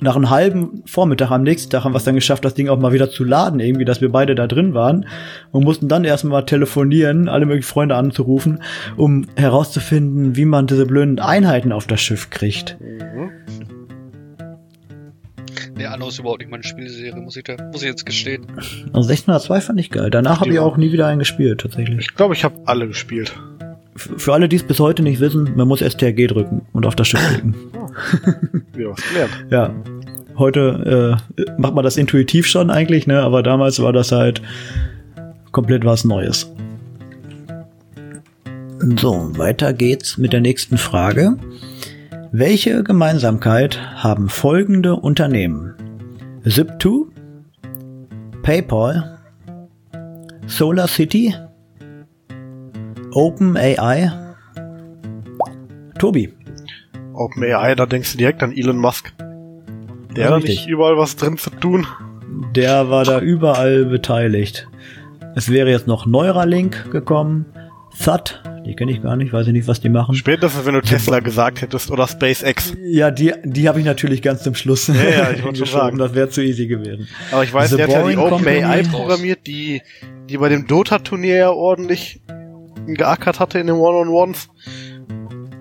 [0.00, 2.78] nach einem halben Vormittag am nächsten Tag haben wir es dann geschafft, das Ding auch
[2.78, 5.06] mal wieder zu laden, irgendwie, dass wir beide da drin waren
[5.52, 8.62] und mussten dann erstmal telefonieren, alle möglichen Freunde anzurufen,
[8.96, 12.76] um herauszufinden, wie man diese blöden Einheiten auf das Schiff kriegt.
[12.80, 13.30] Mhm.
[15.76, 18.46] Nee, Anno ist überhaupt nicht meine Spielserie, muss ich da, muss ich jetzt gestehen.
[18.92, 20.08] Also 1602 fand ich geil.
[20.10, 21.98] Danach habe ich auch nie wieder einen gespielt, tatsächlich.
[21.98, 23.34] Ich glaube, ich habe alle gespielt.
[23.96, 27.08] Für alle, die es bis heute nicht wissen, man muss STRG drücken und auf das
[27.08, 27.54] Schiff klicken.
[28.72, 29.46] Gelernt.
[29.50, 29.74] ja.
[30.36, 33.20] Heute äh, macht man das intuitiv schon eigentlich, ne?
[33.20, 34.42] Aber damals war das halt
[35.52, 36.52] komplett was Neues.
[38.98, 41.38] So, weiter geht's mit der nächsten Frage.
[42.32, 45.74] Welche Gemeinsamkeit haben folgende Unternehmen?
[46.44, 47.06] Zip2,
[48.42, 49.18] PayPal,
[50.46, 51.32] Solar City,
[53.14, 54.10] OpenAI,
[56.00, 56.32] Tobi.
[57.14, 59.12] OpenAI, da denkst du direkt an Elon Musk.
[60.16, 61.86] Der hat nicht überall was drin zu tun.
[62.56, 64.66] Der war da überall beteiligt.
[65.36, 67.46] Es wäre jetzt noch Neuralink gekommen.
[67.96, 70.16] THUD, die kenne ich gar nicht, weiß ich nicht, was die machen.
[70.16, 72.74] Spätestens, wenn du Tesla gesagt hättest oder SpaceX.
[72.82, 75.98] Ja, die, die habe ich natürlich ganz zum Schluss Ja, ja, ich wollte schon sagen.
[75.98, 77.06] Das wäre zu easy gewesen.
[77.30, 79.82] Aber ich weiß, The der hat ja die OpenAI programmiert, die,
[80.28, 82.20] die bei dem Dota-Turnier ja ordentlich
[82.86, 84.48] geackert hatte in den One-on-Ones.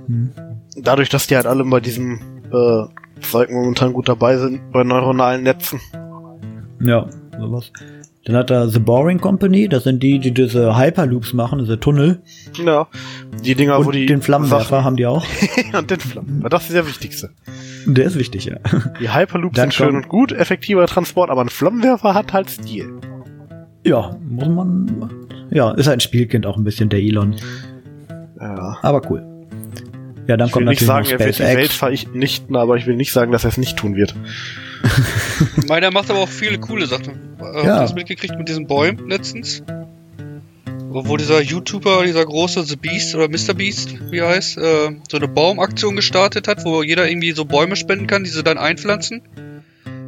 [0.07, 0.31] Hm.
[0.77, 2.19] Dadurch, dass die halt alle bei diesem
[2.51, 5.79] äh, Zeug momentan gut dabei sind, bei neuronalen Netzen.
[6.81, 7.07] Ja,
[7.39, 7.71] sowas.
[8.25, 12.21] Dann hat er The Boring Company, das sind die, die diese Hyperloops machen, diese Tunnel.
[12.53, 12.87] Ja,
[13.43, 15.25] die Dinger, wo und die den Flammenwerfer Sachen- haben die auch.
[15.77, 16.45] und den Flammen.
[16.49, 17.31] Das ist der wichtigste.
[17.85, 18.55] Der ist wichtig, ja.
[19.01, 22.93] Die Hyperloops Dann sind schön und gut, effektiver Transport, aber ein Flammenwerfer hat halt Stil.
[23.85, 25.09] Ja, muss man.
[25.51, 27.35] Ja, ist ein Spielkind auch ein bisschen der Elon.
[28.39, 28.77] Ja.
[28.81, 29.23] Aber cool.
[30.27, 32.03] Ja, dann Ich will kommt nicht natürlich sagen, noch er wird die Welt SpaceX.
[32.05, 34.15] vernichten, aber ich will nicht sagen, dass er es nicht tun wird.
[35.67, 37.35] Meiner macht aber auch viele coole Sachen.
[37.39, 37.79] Habt ihr Ja.
[37.81, 39.63] das mitgekriegt mit diesen Bäumen letztens?
[40.95, 43.55] wo dieser YouTuber, dieser große The Beast oder Mr.
[43.55, 47.75] Beast, wie er heißt, äh, so eine Baumaktion gestartet hat, wo jeder irgendwie so Bäume
[47.75, 49.23] spenden kann, die sie dann einpflanzen.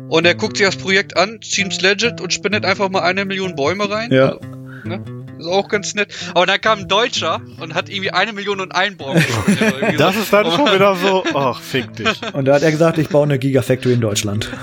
[0.10, 3.56] Und er guckt sich das Projekt an, seems legit und spendet einfach mal eine Million
[3.56, 4.12] Bäume rein.
[4.14, 4.38] Ja.
[4.84, 5.02] Ne?
[5.38, 6.14] Ist auch ganz nett.
[6.34, 10.22] Aber dann kam ein Deutscher und hat irgendwie eine Million und einen irgendwie Das so.
[10.22, 12.08] ist dann schon wieder so, ach, fick dich.
[12.34, 14.50] Und da hat er gesagt, ich baue eine Gigafactory in Deutschland.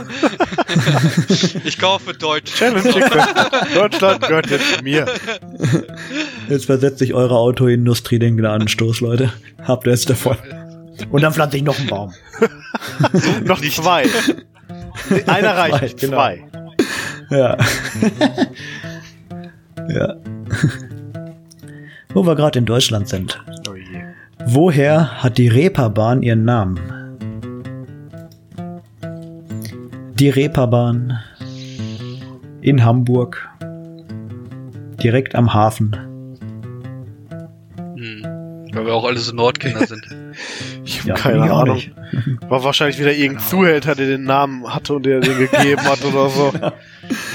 [1.65, 2.55] Ich kaufe Deutsch.
[2.55, 2.83] Challenge.
[3.75, 5.07] Deutschland gehört jetzt mir.
[6.49, 9.33] Jetzt versetzt sich eure Autoindustrie den Gnadenstoß, Leute.
[9.63, 10.37] Habt ihr jetzt davon.
[11.11, 12.15] Und dann pflanze ich noch einen Baum.
[13.45, 14.07] Noch zwei.
[15.27, 16.17] Einer reicht nicht, genau.
[16.17, 16.45] zwei.
[17.31, 17.57] Ja.
[19.89, 20.17] ja.
[22.15, 23.43] Wo wir gerade in Deutschland sind.
[23.69, 23.73] Oh.
[24.47, 26.79] Woher hat die Reeperbahn ihren Namen?
[30.15, 31.19] Die Reeperbahn
[32.61, 33.49] in Hamburg,
[35.03, 35.97] direkt am Hafen.
[37.97, 38.23] Hm.
[38.73, 40.07] Weil wir auch alle so Nordkinder sind.
[40.85, 41.77] Ich habe Ja, keine Ahnung.
[41.77, 41.93] nicht.
[42.49, 46.29] War wahrscheinlich wieder irgendein Zuhälter, der den Namen hatte und der den gegeben hat oder
[46.29, 46.53] so.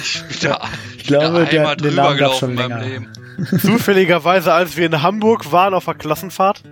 [0.02, 0.62] Ich bin da,
[0.98, 2.76] Ich glaube, bin da der, einmal den drüber Namen gab schon gelaufen in länger.
[2.80, 3.60] meinem Leben.
[3.60, 6.64] Zufälligerweise, als wir in Hamburg waren auf der Klassenfahrt,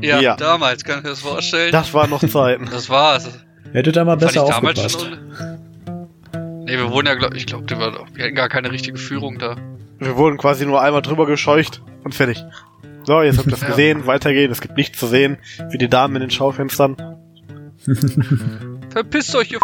[0.00, 0.36] Ja, Ja.
[0.36, 1.70] damals, kann ich mir das vorstellen.
[1.72, 2.68] das waren noch Zeiten.
[2.70, 3.30] Das war's.
[3.72, 5.16] Hätte da mal Das besser hatte ich damals aufgepasst.
[6.32, 6.64] schon.
[6.64, 7.66] Nee, wir wurden ja, glaub, ich glaube,
[8.14, 9.56] wir hatten gar keine richtige Führung da.
[9.98, 12.44] Wir wurden quasi nur einmal drüber gescheucht und fertig.
[13.04, 13.68] So, jetzt habt ihr das Ja.
[13.68, 15.38] gesehen, weitergehen, es gibt nichts zu sehen,
[15.70, 16.96] wie die Damen in den Schaufenstern.
[18.90, 19.58] Verpisst euch, ihr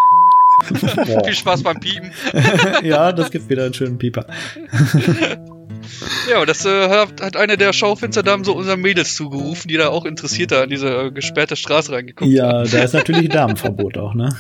[0.70, 1.24] Boah.
[1.24, 2.10] Viel Spaß beim Piepen.
[2.82, 4.26] ja, das gibt wieder einen schönen Pieper.
[6.28, 10.04] Ja, und das äh, hat, eine der Schaufensterdamen so unseren Mädels zugerufen, die da auch
[10.04, 12.70] interessierter an diese äh, gesperrte Straße reingeguckt Ja, haben.
[12.72, 14.36] da ist natürlich Damenverbot auch, ne?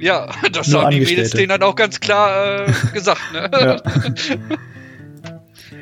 [0.00, 3.48] Ja, das Nur haben die Mädels denen dann auch ganz klar äh, gesagt, ne?
[3.52, 3.82] Ja.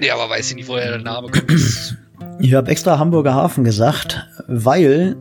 [0.00, 1.96] Nee, aber weiß ich nicht, woher der Name kommt.
[2.38, 5.16] Ich habe extra Hamburger Hafen gesagt, weil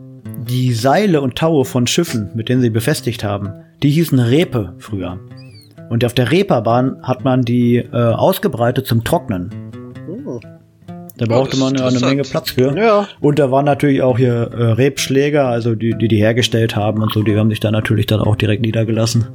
[0.48, 5.20] die Seile und Taue von Schiffen, mit denen sie befestigt haben, die hießen Repe früher.
[5.90, 9.50] Und auf der Reeperbahn hat man die äh, ausgebreitet zum Trocknen.
[11.18, 12.00] Da brauchte man ja eine.
[12.00, 12.76] Menge Platz für.
[12.78, 17.02] Ja, Und da waren natürlich auch hier äh, Rebschläger, also die, die die hergestellt haben
[17.02, 19.26] und so, die haben sich da natürlich dann auch direkt niedergelassen.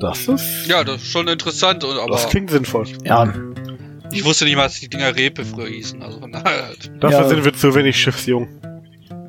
[0.00, 0.66] das ist.
[0.68, 2.84] ja, das ist schon interessant, und- aber Das klingt sinnvoll.
[3.06, 3.32] Ja,
[4.12, 6.02] ich wusste nicht mal, dass die Dinger Repe früher hießen.
[6.02, 6.70] Also von daher,
[7.00, 7.28] Dafür Ja.
[7.28, 8.48] sind wir zu wenig schiffsjung.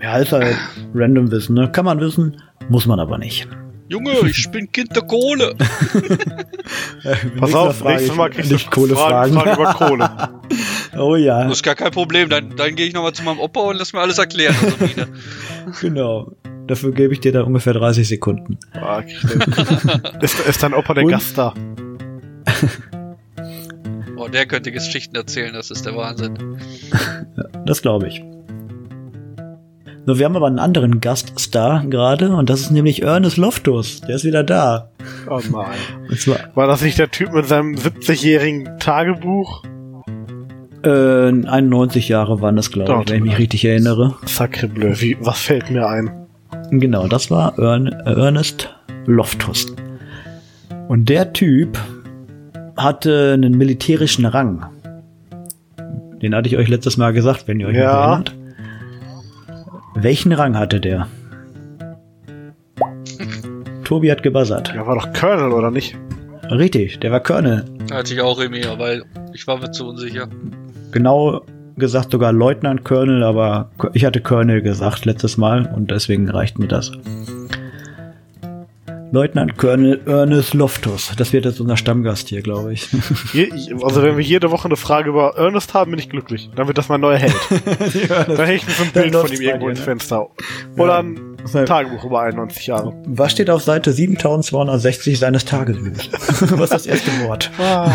[0.01, 0.55] ja, ist halt
[0.93, 1.71] random Wissen, ne?
[1.71, 3.47] Kann man wissen, muss man aber nicht.
[3.89, 5.53] Junge, ich bin Kind der Kohle.
[7.39, 9.33] Pass auf, nächstes Mal kriegst nicht du Fragen, Kohlefragen.
[9.33, 10.09] Fragen über Kohle.
[10.97, 12.29] oh ja, Das ist gar kein Problem.
[12.29, 14.55] Dann, dann gehe ich nochmal zu meinem Opa und lass mir alles erklären.
[14.55, 16.31] Also genau.
[16.65, 18.57] Dafür gebe ich dir da ungefähr 30 Sekunden.
[18.71, 19.01] Ah,
[20.21, 21.11] ist, ist dein Opa der Und?
[21.11, 21.53] Gast da?
[24.15, 26.57] Oh, der könnte Geschichten erzählen, das ist der Wahnsinn.
[27.65, 28.23] Das glaube ich.
[30.05, 34.01] So, wir haben aber einen anderen Gaststar gerade und das ist nämlich Ernest Loftus.
[34.01, 34.89] Der ist wieder da.
[35.29, 35.71] Oh zwar
[36.55, 39.63] War das nicht der Typ mit seinem 70-jährigen Tagebuch?
[40.83, 44.15] äh, 91 Jahre waren das, glaube ich, wenn ich mich richtig erinnere.
[44.25, 46.27] Sacre bleu, wie, was fällt mir ein?
[46.71, 48.73] Genau, das war Ern Ernest
[49.05, 49.67] Loftus.
[50.87, 51.77] Und der Typ
[52.77, 54.65] hatte einen militärischen Rang.
[56.21, 57.83] Den hatte ich euch letztes Mal gesagt, wenn ihr euch Ja.
[57.93, 58.35] noch erinnert.
[59.95, 61.07] Welchen Rang hatte der?
[63.83, 64.73] Tobi hat gebuzzert.
[64.73, 65.95] Der war doch Colonel, oder nicht?
[66.49, 67.65] Richtig, der war Colonel.
[67.91, 70.27] Hatte ich auch irgendwie, weil ich war mir zu unsicher.
[70.91, 71.41] Genau
[71.75, 76.67] gesagt sogar Leutnant Colonel, aber ich hatte Colonel gesagt letztes Mal und deswegen reicht mir
[76.67, 76.91] das.
[79.13, 81.11] Leutnant Colonel Ernest Loftus.
[81.15, 82.89] Das wird jetzt unser Stammgast hier, glaube ich.
[83.83, 86.49] Also wenn wir jede Woche eine Frage über Ernest haben, bin ich glücklich.
[86.55, 87.35] Dann wird das mein neuer Held.
[88.09, 89.85] Dann hänge ich mir so ein Bild von ihm irgendwo dir, ins ne?
[89.85, 90.27] Fenster.
[90.77, 91.59] Oder Ja.
[91.59, 92.91] ein Tagebuch über 91 Jahre.
[93.05, 96.09] Was steht auf Seite 7260 seines Tagebuchs?
[96.57, 97.51] Was ist das erste Wort?
[97.59, 97.91] Ah.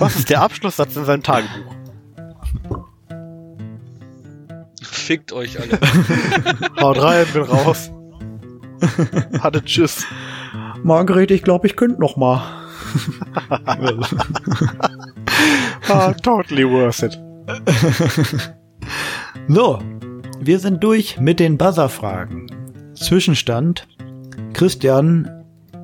[0.00, 1.72] Was ist der Abschlusssatz in seinem Tagebuch?
[4.82, 5.78] Fickt euch alle.
[6.80, 7.92] Haut rein, bin raus.
[9.40, 10.04] Hatte tschüss.
[10.82, 12.42] Margret, ich glaube, ich könnte noch mal.
[15.88, 17.20] Ah, totally worth it.
[19.48, 19.78] so,
[20.40, 22.46] wir sind durch mit den Buzzer-Fragen.
[22.94, 23.86] Zwischenstand.
[24.52, 25.30] Christian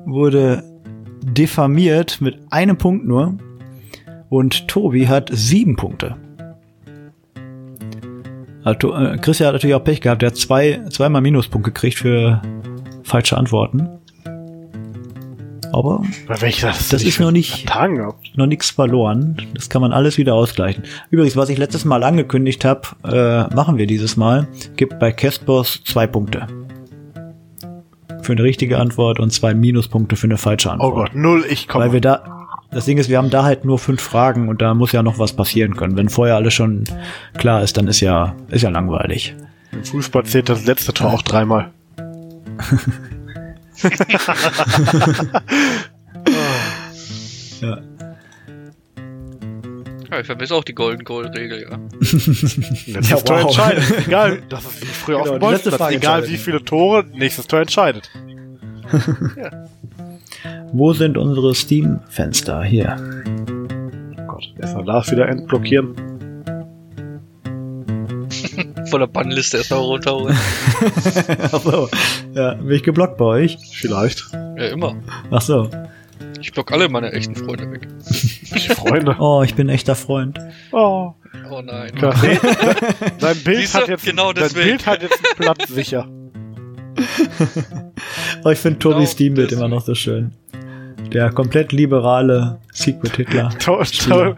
[0.05, 0.63] wurde
[1.21, 3.37] diffamiert mit einem Punkt nur
[4.29, 6.17] und Tobi hat sieben Punkte.
[8.65, 10.23] Äh, Christian hat natürlich auch Pech gehabt.
[10.23, 12.41] Er hat zwei, zweimal Minuspunkt gekriegt für
[13.03, 13.89] falsche Antworten.
[15.71, 17.65] Aber Bei welcher das, Das ist noch nicht-
[18.35, 19.37] noch nichts verloren.
[19.55, 20.83] Das kann man alles wieder ausgleichen.
[21.09, 24.47] Übrigens, was ich letztes Mal angekündigt habe, äh, machen wir dieses Mal.
[24.75, 26.45] Gibt bei Castboss zwei Punkte.
[28.21, 30.93] Für eine richtige Antwort und zwei Minuspunkte für eine falsche Oh Antwort.
[31.11, 31.85] Gott, null, ich komme.
[31.85, 34.75] Weil wir da, das Ding ist, wir haben da halt nur fünf Fragen und da
[34.75, 35.97] muss ja noch was passieren können.
[35.97, 36.83] Wenn vorher alles schon
[37.35, 39.35] klar ist, dann ist ja, ist ja langweilig.
[39.71, 41.71] Im Fußball zählt das letzte Tor auch dreimal.
[47.61, 47.77] Ja.
[50.11, 51.69] Ja, ich vermisse auch die Golden Goal Regel, ja.
[51.99, 53.43] Letztes Ja, Tor wow.
[53.45, 54.07] entscheidet.
[54.07, 55.75] Egal, das ist wie früher Genau, auf dem letzte Bolzplatz.
[55.77, 58.11] Frage Egal wie viele Tore, nächstes Tor entscheidet.
[60.71, 62.63] Wo sind unsere Steam-Fenster?
[62.63, 62.95] Hier.
[64.19, 65.95] Oh Gott, erstmal Lars wieder entblockieren.
[68.93, 70.37] Von der Bannliste erstmal runterholen.
[71.51, 71.89] Ach so.
[72.35, 73.57] Ja, bin ich geblockt bei euch?
[73.73, 74.23] Vielleicht.
[74.31, 74.95] ja, immer.
[75.31, 75.67] Ach so.
[76.39, 77.87] Ich block alle meine echten Freunde weg.
[78.77, 79.15] Freunde.
[79.19, 80.37] Oh, ich bin echter Freund.
[80.71, 81.15] Oh,
[81.49, 81.95] Oh nein.
[81.95, 82.21] krass.
[83.19, 83.79] Dein Bild Siehste?
[83.79, 84.67] hat jetzt, Genau dein deswegen.
[84.67, 86.07] Bild hat jetzt einen Platz sicher.
[88.43, 89.65] Oh, ich finde Tobis Genau Steam-Bild deswegen.
[89.65, 90.33] immer noch so schön.
[91.11, 93.49] Der komplett liberale Secret-Hitler.
[93.57, 94.35] Toll, toll.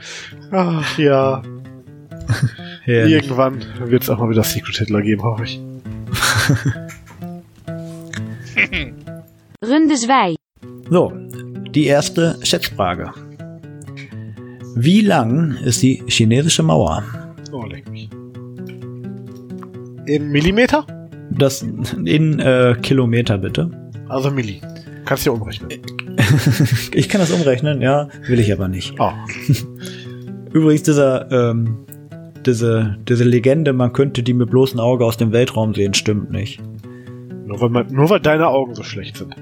[0.52, 1.42] Ach ja.
[2.86, 3.14] Herrlich.
[3.16, 5.60] Irgendwann wird es auch mal wieder Secret Hitler geben, hoffe ich.
[9.64, 10.36] Runde 2.
[10.92, 11.12] So,
[11.72, 13.12] die erste Schätzfrage.
[14.76, 17.04] Wie lang ist die chinesische Mauer?
[17.52, 18.08] Oh, leck mich.
[20.06, 20.86] In Millimeter?
[21.32, 23.72] Das in äh, Kilometer bitte.
[24.10, 24.62] Also Milli.
[25.06, 25.70] Kannst du ja umrechnen.
[26.94, 28.94] Ich kann das umrechnen, ja, will ich aber nicht.
[29.00, 29.12] Oh.
[30.54, 31.86] Übrigens, dieser, ähm,
[32.46, 36.62] diese, diese Legende, man könnte die mit bloßem Auge aus dem Weltraum sehen, stimmt nicht.
[37.46, 39.36] Nur weil, man, nur weil deine Augen so schlecht sind.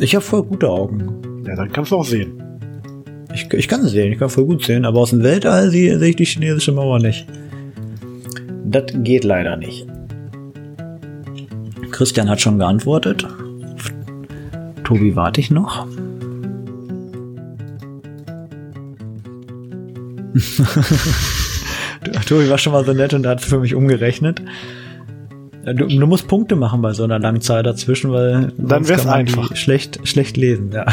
[0.00, 1.42] Ich habe voll gute Augen.
[1.46, 2.42] Ja, dann kannst du auch sehen.
[3.32, 6.10] Ich, ich kann sehen, ich kann voll gut sehen, aber aus dem Weltall sehe, sehe
[6.10, 7.26] ich die chinesische Mauer nicht.
[8.64, 9.86] Das geht leider nicht.
[11.90, 13.26] Christian hat schon geantwortet.
[14.84, 15.86] Tobi warte ich noch.
[22.30, 24.40] Tobi war schon mal so nett und hat für mich umgerechnet.
[25.64, 29.56] Du, du musst Punkte machen bei so einer langen Zeit dazwischen, weil Dann wär's einfach.
[29.56, 30.86] Schlecht, schlecht lesen, ja.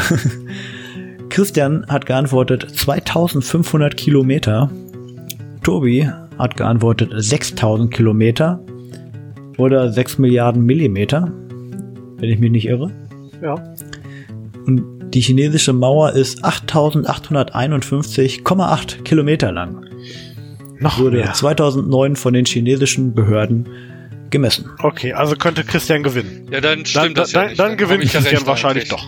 [1.28, 4.68] Christian hat geantwortet 2500 Kilometer.
[5.62, 8.58] Tobi hat geantwortet 6000 Kilometer
[9.58, 11.30] oder 6 Milliarden Millimeter,
[12.16, 12.90] wenn ich mich nicht irre.
[13.40, 13.54] Ja.
[14.66, 14.82] Und
[15.14, 19.87] die chinesische Mauer ist 8851,8 Kilometer lang.
[20.80, 21.32] Noch Wurde mehr.
[21.32, 23.68] 2009 von den chinesischen Behörden
[24.30, 24.70] gemessen.
[24.82, 26.46] Okay, also könnte Christian gewinnen.
[26.50, 27.60] Ja, dann Dann, stimmt dann, das ja dann, nicht.
[27.60, 29.04] dann hab gewinnt ich Christian wahrscheinlich doch.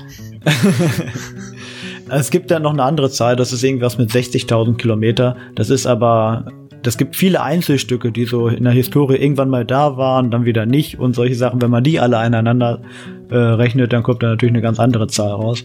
[2.08, 5.36] Es gibt dann noch eine andere Zahl, das ist irgendwas mit 60.000 Kilometer.
[5.54, 6.46] Das ist aber,
[6.82, 10.66] das gibt viele Einzelstücke, die so in der Historie irgendwann mal da waren, dann wieder
[10.66, 11.62] nicht und solche Sachen.
[11.62, 12.82] Wenn man die alle aneinander
[13.30, 15.62] äh, rechnet, dann kommt da natürlich eine ganz andere Zahl raus.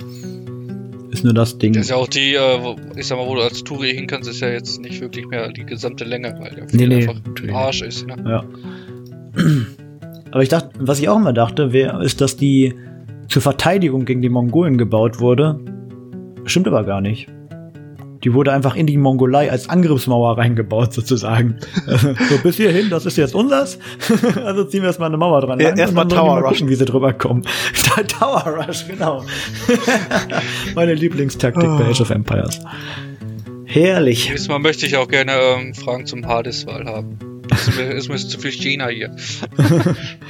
[1.16, 1.72] Ist nur das Ding.
[1.72, 4.30] Das ist ja auch die, äh, ich sag mal, wo du als Touri hin kannst,
[4.30, 7.50] ist ja jetzt nicht wirklich mehr die gesamte Länge, weil der Nee, nee, einfach ein
[7.52, 8.06] Arsch ist.
[8.06, 8.18] Ne?
[8.28, 8.44] Ja.
[10.32, 12.74] Aber ich dachte, was ich auch immer dachte, wär, ist, dass die
[13.30, 15.58] zur Verteidigung gegen die Mongolen gebaut wurde.
[16.44, 17.30] Stimmt aber gar nicht.
[18.26, 21.60] Die wurde einfach in die Mongolei als Angriffsmauer reingebaut, sozusagen.
[21.86, 23.78] so bis hierhin, das ist jetzt unsers.
[24.44, 25.60] also ziehen wir erstmal eine Mauer dran.
[25.60, 26.70] Ja, lang erst und mal dann sollen die Tower gucken, Rushen.
[26.70, 27.44] wie sie drüber kommen.
[28.20, 29.24] Tower Rush, genau.
[30.74, 31.90] Meine Lieblingstaktik bei Oh.
[31.92, 32.62] Age of Empires.
[33.66, 34.28] Herrlich.
[34.30, 37.20] Nächstes Mal möchte ich auch gerne ähm, Fragen zum Hades-Wahl haben.
[37.52, 39.16] Ist mir, ist mir zu viel China hier.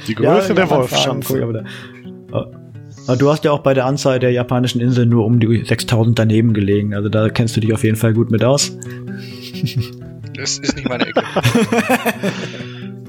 [0.06, 1.64] Die Größe der Japan-Fragen, guck, Wolfschanze.
[3.14, 6.54] Du hast ja auch bei der Anzahl der japanischen Inseln nur um die 6000 daneben
[6.54, 6.94] gelegen.
[6.94, 8.76] Also da kennst du dich auf jeden Fall gut mit aus.
[10.36, 11.22] Das ist nicht meine Ecke.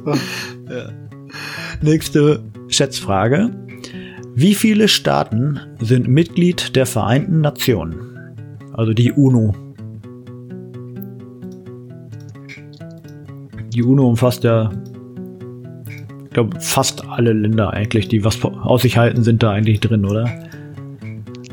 [1.81, 3.51] Nächste Schätzfrage.
[4.33, 7.95] Wie viele Staaten sind Mitglied der Vereinten Nationen?
[8.71, 9.53] Also die UNO.
[13.73, 14.71] Die UNO umfasst ja,
[16.37, 20.29] glaube, fast alle Länder eigentlich, die was aus sich halten, sind da eigentlich drin, oder?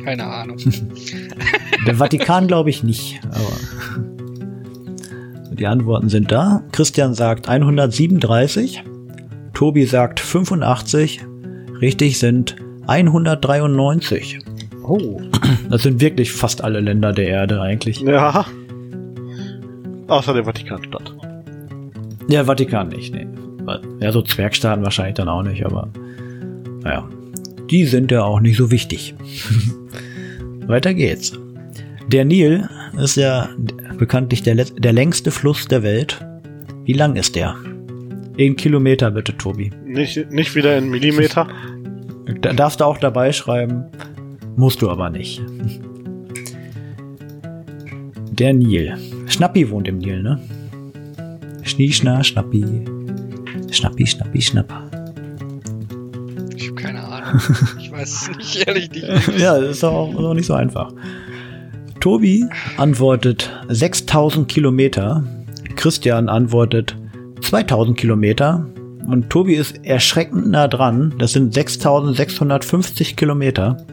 [0.05, 0.59] Keine Ahnung.
[1.87, 3.57] Der Vatikan glaube ich nicht, aber
[5.55, 6.63] die Antworten sind da.
[6.73, 8.85] Christian sagt 137,
[9.55, 11.23] Tobi sagt 85,
[11.81, 14.41] richtig sind 193.
[14.83, 15.23] Oh.
[15.71, 18.01] Das sind wirklich fast alle Länder der Erde eigentlich.
[18.01, 18.45] Ja.
[20.09, 21.15] Außer der Vatikanstadt.
[22.29, 23.27] Der Vatikan nicht, nee.
[24.01, 25.89] Ja, so Zwergstaaten wahrscheinlich dann auch nicht, aber
[26.83, 27.09] naja.
[27.71, 29.15] Die sind ja auch nicht so wichtig.
[30.67, 31.33] Weiter geht's.
[32.09, 33.49] Der Nil ist ja
[33.99, 36.25] bekanntlich der, der längste Fluss der Welt.
[36.85, 37.57] Wie lang ist der?
[38.37, 39.71] In Kilometer bitte, Tobi.
[39.87, 41.49] Nicht, nicht wieder in Millimeter.
[42.41, 43.85] Da darfst du auch dabei schreiben,
[44.57, 45.43] musst du aber nicht.
[48.31, 48.97] Der Nil.
[49.27, 50.41] Schnappi wohnt im Nil, ne?
[51.63, 52.65] Schnieschna, Schnappi.
[53.75, 54.73] Schnappi, Schnappi, Schnapp.
[56.57, 57.41] Ich habe keine Ahnung.
[57.81, 59.39] Ich weiß es nicht, ehrlich nicht.
[59.39, 60.93] ja, das ist auch, auch nicht so einfach.
[62.01, 62.45] Tobi
[62.77, 65.25] antwortet 6000 Kilometer.
[65.77, 66.97] Christian antwortet
[67.41, 68.67] 2000 Kilometer.
[69.07, 71.15] Und Tobi ist erschreckend nah dran.
[71.19, 73.85] Das sind 6650 Kilometer.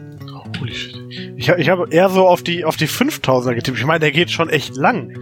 [0.60, 0.96] Holy shit.
[1.36, 3.78] Ich, ich habe eher so auf die, auf die 5000er getippt.
[3.78, 5.12] Ich meine, der geht schon echt lang.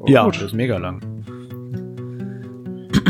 [0.00, 0.36] Oh, ja, gut.
[0.36, 1.09] das ist mega lang.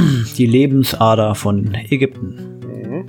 [0.36, 2.60] Die Lebensader von Ägypten.
[2.62, 3.04] Mhm.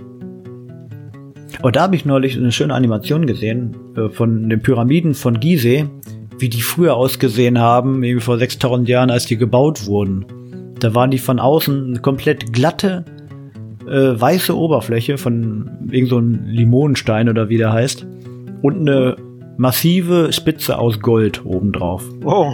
[1.62, 5.86] Und da habe ich neulich eine schöne Animation gesehen äh, von den Pyramiden von Gizeh,
[6.40, 10.26] wie die früher ausgesehen haben, irgendwie vor 6000 Jahren, als die gebaut wurden.
[10.80, 13.06] Da waren die von außen eine komplett glatte,
[13.88, 18.08] äh, weiße Oberfläche von irgend so einem Limonenstein oder wie der heißt.
[18.64, 19.16] Und eine
[19.58, 22.04] massive Spitze aus Gold obendrauf.
[22.26, 22.54] Oh,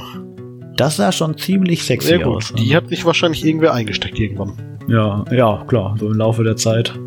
[0.77, 2.35] Das sah schon ziemlich sexy sehr gut.
[2.37, 2.53] aus.
[2.53, 4.53] Die hat sich wahrscheinlich irgendwer eingesteckt irgendwann.
[4.87, 6.97] Ja, ja, klar, so im Laufe der Zeit.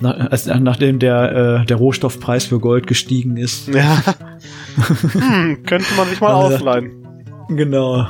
[0.00, 3.68] Nach, als, nachdem der, äh, der Rohstoffpreis für Gold gestiegen ist.
[3.68, 4.02] Ja.
[5.12, 6.92] hm, könnte man sich mal Also- ausleihen.
[7.48, 8.06] Genau.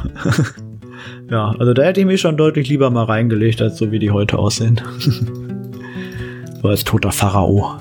[1.31, 4.11] ja, also da hätte ich mich schon deutlich lieber mal reingelegt, als so wie die
[4.11, 4.81] heute aussehen.
[6.63, 7.77] so als toter Pharao.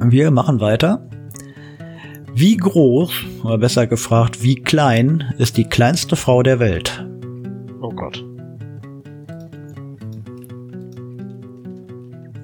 [0.00, 1.08] Wir machen weiter.
[2.36, 3.12] Wie groß,
[3.44, 7.06] oder besser gefragt, wie klein ist die kleinste Frau der Welt?
[7.80, 8.24] Oh Gott.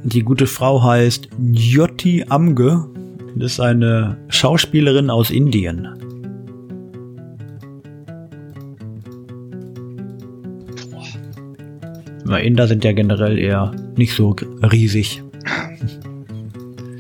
[0.05, 2.89] Die gute Frau heißt Jyoti Amge.
[3.35, 5.89] Das ist eine Schauspielerin aus Indien.
[12.25, 15.23] Na, Inder sind ja generell eher nicht so riesig.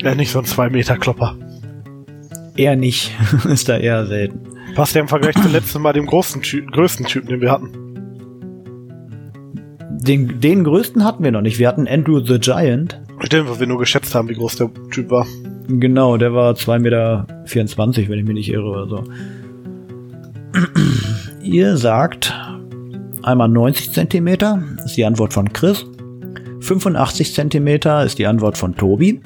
[0.02, 1.36] Ja, nicht so ein 2 Meter Klopper.
[2.60, 3.10] Eher nicht.
[3.48, 4.40] ist da eher selten.
[4.74, 7.70] Passt ja im Vergleich zum letzten Mal dem großen Ty größten Typen, den wir hatten.
[10.06, 11.58] Den, den größten hatten wir noch nicht.
[11.58, 13.00] Wir hatten Andrew the Giant.
[13.20, 15.26] Stimmt, weil wir nur geschätzt haben, wie groß der Typ war.
[15.68, 19.04] Genau, der war 2,24 Meter, wenn ich mich nicht irre oder so.
[21.42, 22.34] Ihr sagt
[23.22, 25.86] einmal 90 Zentimeter, ist die Antwort von Chris.
[26.60, 29.22] 85 Zentimeter ist die Antwort von Tobi.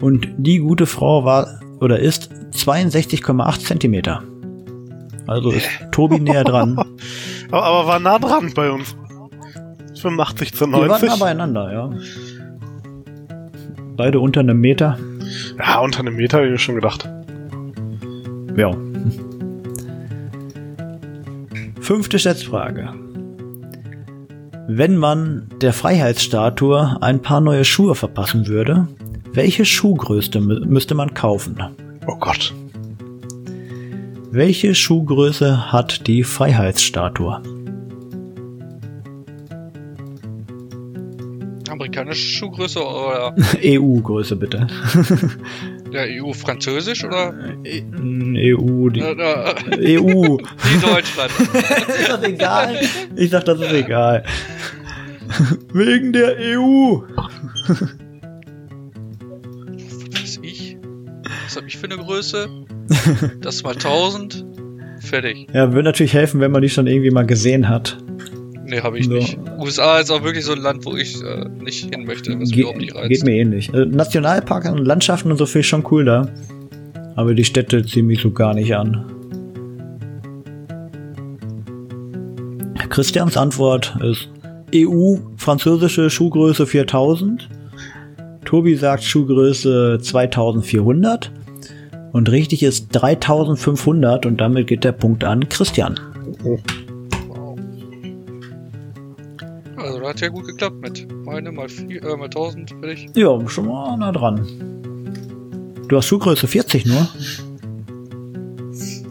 [0.00, 4.22] Und die gute Frau war oder ist 62,8 Zentimeter.
[5.26, 6.76] Also ist Tobi näher dran.
[7.52, 8.94] Aber, aber war nah dran bei uns.
[10.00, 11.08] 85 zu Die waren 90.
[11.08, 11.90] nah beieinander, ja.
[13.96, 14.96] Beide unter einem Meter.
[15.58, 17.08] ja, unter einem Meter, hab ich schon gedacht.
[18.56, 18.70] Ja.
[21.80, 22.90] Fünfte Schätzfrage.
[24.68, 28.86] Wenn man der Freiheitsstatue ein paar neue Schuhe verpassen würde,
[29.32, 31.56] welche Schuhgröße mü- müsste man kaufen?
[32.06, 32.54] Oh Gott.
[34.32, 37.42] Welche Schuhgröße hat die Freiheitsstatue?
[41.68, 44.66] Amerikanische Schuhgröße oder EU-Größe bitte.
[45.92, 47.32] der EU französisch oder
[47.64, 50.36] EU, die äh, äh, EU.
[50.36, 51.30] die Deutschland?
[51.88, 52.76] ist das egal?
[53.16, 54.24] Ich sag, das ist egal.
[55.72, 56.98] Wegen der E EU.
[61.50, 62.48] Was hab ich für eine Größe?
[63.40, 64.44] Das mal 1000.
[65.00, 65.48] Fertig.
[65.52, 67.98] Ja, würde natürlich helfen, wenn man die schon irgendwie mal gesehen hat.
[68.64, 69.14] Nee, habe ich So.
[69.14, 69.36] nicht.
[69.58, 72.60] USA ist auch wirklich so ein Land, wo ich äh, nicht hin möchte, was Ge
[72.60, 73.08] überhaupt nicht reizt.
[73.08, 73.74] geht mir ähnlich.
[73.74, 76.28] Also Nationalparks und Landschaften und so viel ist schon cool da.
[77.16, 79.04] Aber die Städte ziehen mich so gar nicht an.
[82.90, 84.28] Christians Antwort ist
[84.72, 87.48] EU, französische Schuhgröße 4000.
[88.44, 91.32] Tobi sagt Schuhgröße 2400.
[92.12, 95.98] Und richtig ist 3500 und damit geht der Punkt an Christian.
[96.42, 96.60] Wow.
[99.76, 103.08] Also, das hat ja gut geklappt mit meine mal, vier, äh, mal 1000 fertig.
[103.14, 104.46] Ja, schon mal nah dran.
[105.88, 107.08] Du hast Schuhgröße 40 nur.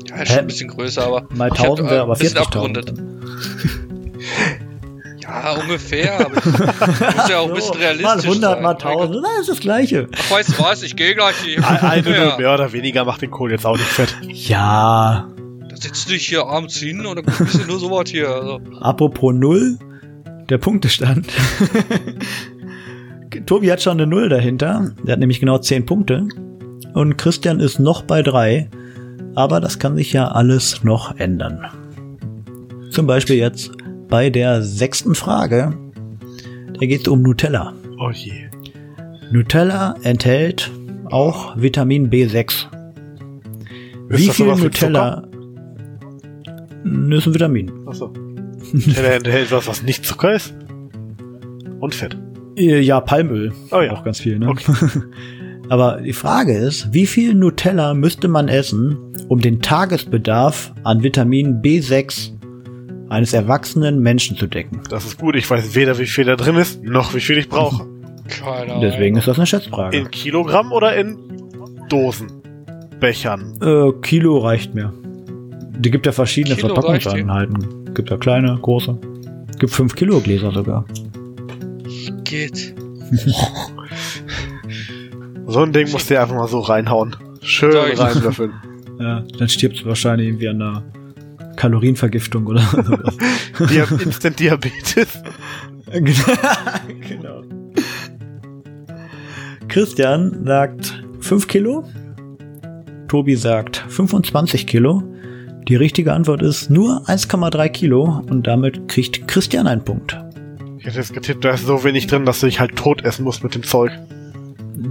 [0.07, 1.27] Ja, ist schon ein bisschen größer, aber.
[1.35, 3.88] Mal ich hab, 1000 äh, wäre aber ein bisschen 40.000.
[5.29, 6.19] Ja, ungefähr.
[6.19, 8.63] Aber muss ja auch ein bisschen realistisch Mal 100, sein.
[8.63, 10.07] mal 1000, das ist das Gleiche.
[10.17, 11.63] Ach, weißt du was, ich gehe gleich hier.
[11.67, 14.15] Eine mehr oder weniger macht den Kohl jetzt auch nicht fett.
[14.23, 15.27] Ja,
[15.69, 18.27] Da sitzt du dich hier abends hin und dann guckst du nur so was hier.
[18.29, 19.77] Also, apropos Null,
[20.49, 21.27] der Punktestand.
[23.45, 24.91] Tobi hat schon eine Null dahinter.
[25.03, 26.27] Der hat nämlich genau 10 Punkte.
[26.93, 28.69] Und Christian ist noch bei 3.
[29.35, 31.65] Aber das kann sich ja alles noch ändern.
[32.89, 33.71] Zum Beispiel jetzt
[34.09, 35.73] bei der sechsten Frage.
[36.79, 37.73] Da geht es um Nutella.
[37.99, 38.49] Oh je.
[39.31, 40.71] Nutella enthält
[41.05, 42.65] auch Vitamin B6.
[44.09, 45.27] Wie das viel wie Nutella?
[46.83, 47.71] Nö, ist ein Vitamin.
[47.85, 48.11] Achso.
[48.73, 50.53] Der enthält was, was nicht Zucker ist.
[51.79, 52.17] Und Fett.
[52.55, 53.51] Äh, Ja, Palmöl.
[53.71, 53.91] Oh ja.
[53.91, 54.49] Auch ganz viel, ne?
[54.49, 54.73] Okay.
[55.69, 58.97] Aber die Frage ist, wie viel Nutella müsste man essen,
[59.27, 62.31] um den Tagesbedarf an Vitamin B6
[63.09, 64.81] eines erwachsenen Menschen zu decken?
[64.89, 65.35] Das ist gut.
[65.35, 67.85] Ich weiß weder, wie viel da drin ist, noch wie viel ich brauche.
[68.27, 68.81] Keine Ahnung.
[68.81, 69.97] Deswegen ist das eine Schätzfrage.
[69.97, 71.17] In Kilogramm oder in
[71.89, 72.31] Dosen?
[72.99, 73.57] Bechern.
[73.61, 74.93] Äh, Kilo reicht mir.
[75.79, 77.93] Die gibt ja verschiedene Kilo Verpackungseinheiten.
[77.93, 78.97] Gibt ja kleine, große.
[79.57, 80.85] Gibt 5 Kilo Gläser sogar.
[82.23, 82.75] Geht.
[85.49, 87.15] So ein Ding musst du dir einfach mal so reinhauen.
[87.41, 88.53] Schön reinlöffeln.
[88.99, 90.83] Ja, dann stirbst du wahrscheinlich irgendwie an einer
[91.59, 93.17] Kalorienvergiftung oder sowas.
[93.69, 95.21] Dia Instant Diabetes.
[95.91, 97.41] genau.
[99.67, 101.83] Christian sagt 5 Kilo.
[103.09, 105.03] Tobi sagt 25 Kilo.
[105.67, 110.17] Die richtige Antwort ist nur 1,3 Kilo und damit kriegt Christian einen Punkt.
[110.77, 113.25] Ich hätte jetzt getippt, da ist so wenig drin, dass du dich halt tot essen
[113.25, 113.91] musst mit dem Zeug.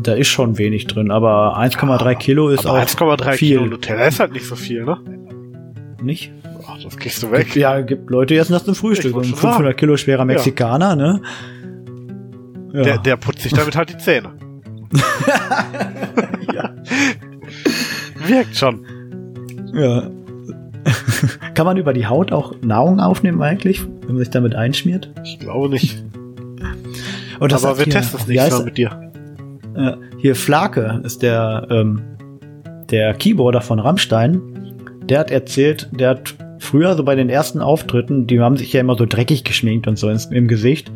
[0.03, 3.57] Da ist schon wenig drin, aber 1,3 Kilo ist Aber auch 1,3 viel.
[3.57, 4.99] Kilo Nutella ist halt nicht so viel, ne?
[6.03, 6.33] nicht.
[6.83, 7.55] Das kriegst du weg.
[7.57, 9.13] Ja, gibt Leute, die essen das zum Frühstück.
[9.13, 9.77] Schon 500 sagen.
[9.77, 11.21] Kilo schwerer Mexikaner, ne?
[12.73, 12.83] Ja.
[12.83, 14.31] Der, der putzt sich damit halt die Zähne.
[18.27, 18.85] Wirkt schon.
[19.75, 20.11] ja.
[21.55, 25.11] Kann man über die Haut auch Nahrung aufnehmen eigentlich, wenn man sich damit einschmiert?
[25.25, 26.03] Ich glaube nicht.
[27.41, 29.11] Und das Aber wir hier- testen es nicht heißt mal mit dir.
[29.75, 32.01] Äh, hier Flake ist der, ähm,
[32.91, 34.41] der Keyboarder von Rammstein.
[35.09, 38.81] Der hat erzählt, der hat früher so bei den ersten Auftritten, die haben sich ja
[38.81, 40.91] immer so dreckig geschminkt und so ins, im Gesicht.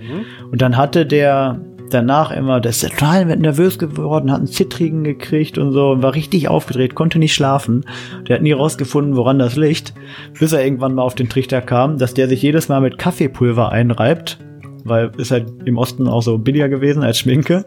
[0.51, 1.61] Und dann hatte der
[1.93, 6.15] danach immer, der ist total nervös geworden, hat einen Zittrigen gekriegt und so, und war
[6.15, 7.85] richtig aufgedreht, konnte nicht schlafen.
[8.29, 9.95] Der hat nie rausgefunden, woran das liegt,
[10.39, 13.71] bis er irgendwann mal auf den Trichter kam, dass der sich jedes Mal mit Kaffeepulver
[13.71, 14.39] einreibt,
[14.85, 17.65] weil ist halt im Osten auch so billiger gewesen als Schminke.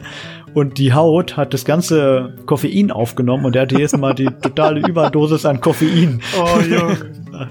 [0.54, 4.88] Und die Haut hat das ganze Koffein aufgenommen und der hatte jedes Mal die totale
[4.88, 7.25] Überdosis an Koffein Oh, Junge.
[7.40, 7.50] Nach,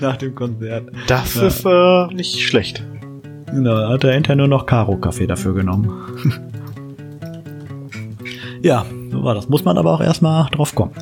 [0.00, 0.88] nach dem Konzert.
[1.06, 1.46] Das Ja.
[1.46, 2.82] ist äh, nicht schlecht.
[3.46, 5.90] Genau, da hat er hinterher nur noch Karo-Kaffee dafür genommen.
[8.62, 9.48] ja, so war das.
[9.48, 10.92] Muss man aber auch erstmal drauf kommen.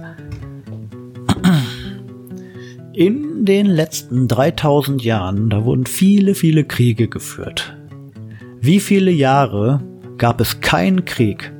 [2.92, 7.76] In den letzten 3000 Jahren, da wurden viele, viele Kriege geführt.
[8.60, 9.82] Wie viele Jahre
[10.16, 11.52] gab es keinen Krieg,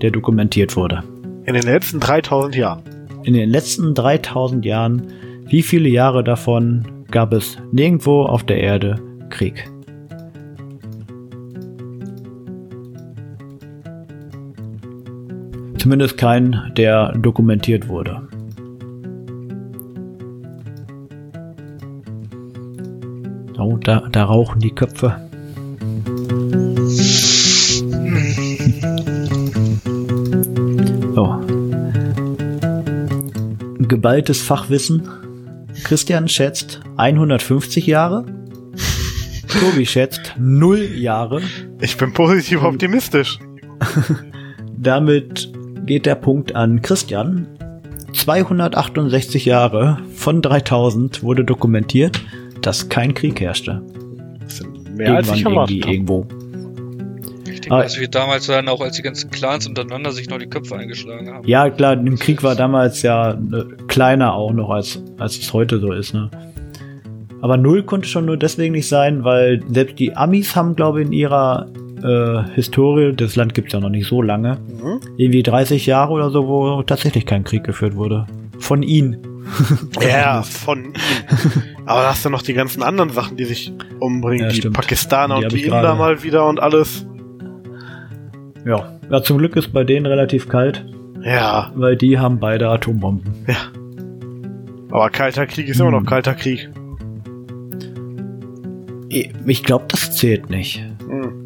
[0.00, 1.02] der dokumentiert wurde?
[1.44, 2.82] In den letzten 3000 Jahren.
[3.24, 5.02] In den letzten 3000 Jahren,
[5.46, 8.96] wie viele Jahre davon gab es nirgendwo auf der Erde
[9.30, 9.70] Krieg?
[15.78, 18.26] Zumindest kein, der dokumentiert wurde.
[23.58, 25.14] Oh, da, da rauchen die Köpfe.
[31.16, 31.36] Oh.
[33.86, 35.02] Geballtes Fachwissen.
[35.84, 38.24] Christian schätzt 150 Jahre.
[39.48, 41.42] Tobi schätzt 0 Jahre.
[41.80, 43.38] Ich bin positiv optimistisch.
[44.78, 45.52] Damit
[45.84, 47.46] geht der Punkt an Christian.
[48.14, 52.20] 268 Jahre von 3000 wurde dokumentiert,
[52.62, 53.82] dass kein Krieg herrschte.
[54.40, 56.26] Das sind mehr als ich Irgendwann erwartet irgendwie irgendwo.
[57.64, 57.82] Ich denke, Ah.
[57.84, 61.32] das wird damals sein, auch als die ganzen Clans untereinander sich noch die Köpfe eingeschlagen
[61.32, 61.48] haben.
[61.48, 63.36] Ja, klar, ein Krieg war damals ja äh,
[63.88, 66.12] kleiner auch noch, als, als es heute so ist.
[66.12, 66.30] Ne?
[67.40, 71.06] Aber null konnte schon nur deswegen nicht sein, weil selbst die Amis haben, glaube ich,
[71.06, 71.66] in ihrer
[72.02, 75.00] äh, Historie, das Land gibt's ja noch nicht so lange, Mhm.
[75.16, 78.26] irgendwie 30 Jahre oder so, wo tatsächlich kein Krieg geführt wurde.
[78.58, 79.16] Von ihnen.
[80.00, 80.92] Ja, von ihm.
[81.86, 84.46] Aber da hast du noch die ganzen anderen Sachen, die sich umbringen.
[84.46, 84.74] Ja, die stimmt.
[84.76, 87.06] Pakistaner Die und die Inder mal wieder und alles.
[88.64, 88.98] Ja.
[89.10, 90.84] ja, zum Glück ist bei denen relativ kalt,
[91.22, 93.24] Ja, weil die haben beide Atombomben.
[94.90, 96.02] aber kalter Krieg ist immer Hm.
[96.02, 96.70] noch kalter Krieg.
[99.46, 100.82] Ich glaube, das zählt nicht.
[101.08, 101.44] Mhm.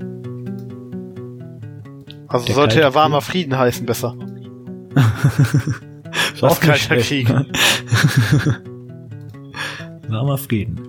[2.28, 4.14] Also Der sollte er warmer Frieden heißen besser.
[6.40, 7.28] Was auch kalter schlecht, Krieg.
[7.28, 7.46] ne?
[10.08, 10.80] Warmer Frieden.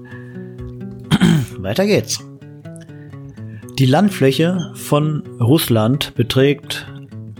[1.59, 2.23] Weiter geht's.
[3.79, 6.85] Die Landfläche von Russland beträgt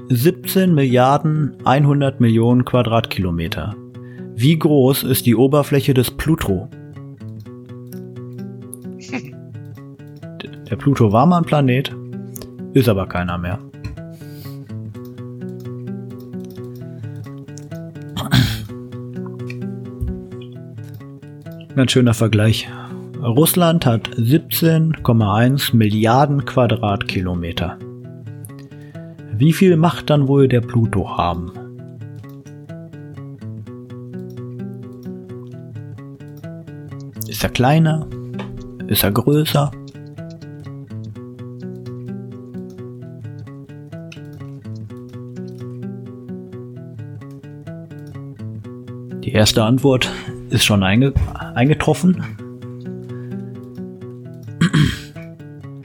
[0.07, 3.75] 17 Milliarden 100 Millionen Quadratkilometer.
[4.35, 6.69] Wie groß ist die Oberfläche des Pluto?
[10.69, 11.93] Der Pluto war mal ein Planet,
[12.71, 13.59] ist aber keiner mehr.
[21.75, 22.69] Ganz schöner Vergleich.
[23.21, 27.77] Russland hat 17,1 Milliarden Quadratkilometer.
[29.33, 31.51] Wie viel Macht dann wohl der Pluto haben?
[37.27, 38.07] Ist er kleiner?
[38.87, 39.69] Ist er größer?
[49.25, 50.09] Die erste Antwort
[50.49, 51.13] ist schon einge
[51.53, 52.23] eingetroffen.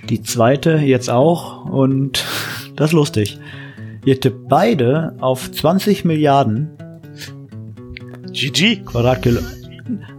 [0.09, 2.25] Die zweite jetzt auch und
[2.77, 3.39] das ist lustig.
[4.05, 6.71] Ihr tippt beide auf 20 Milliarden
[8.33, 8.83] GG.
[8.85, 9.41] Quadratkilo.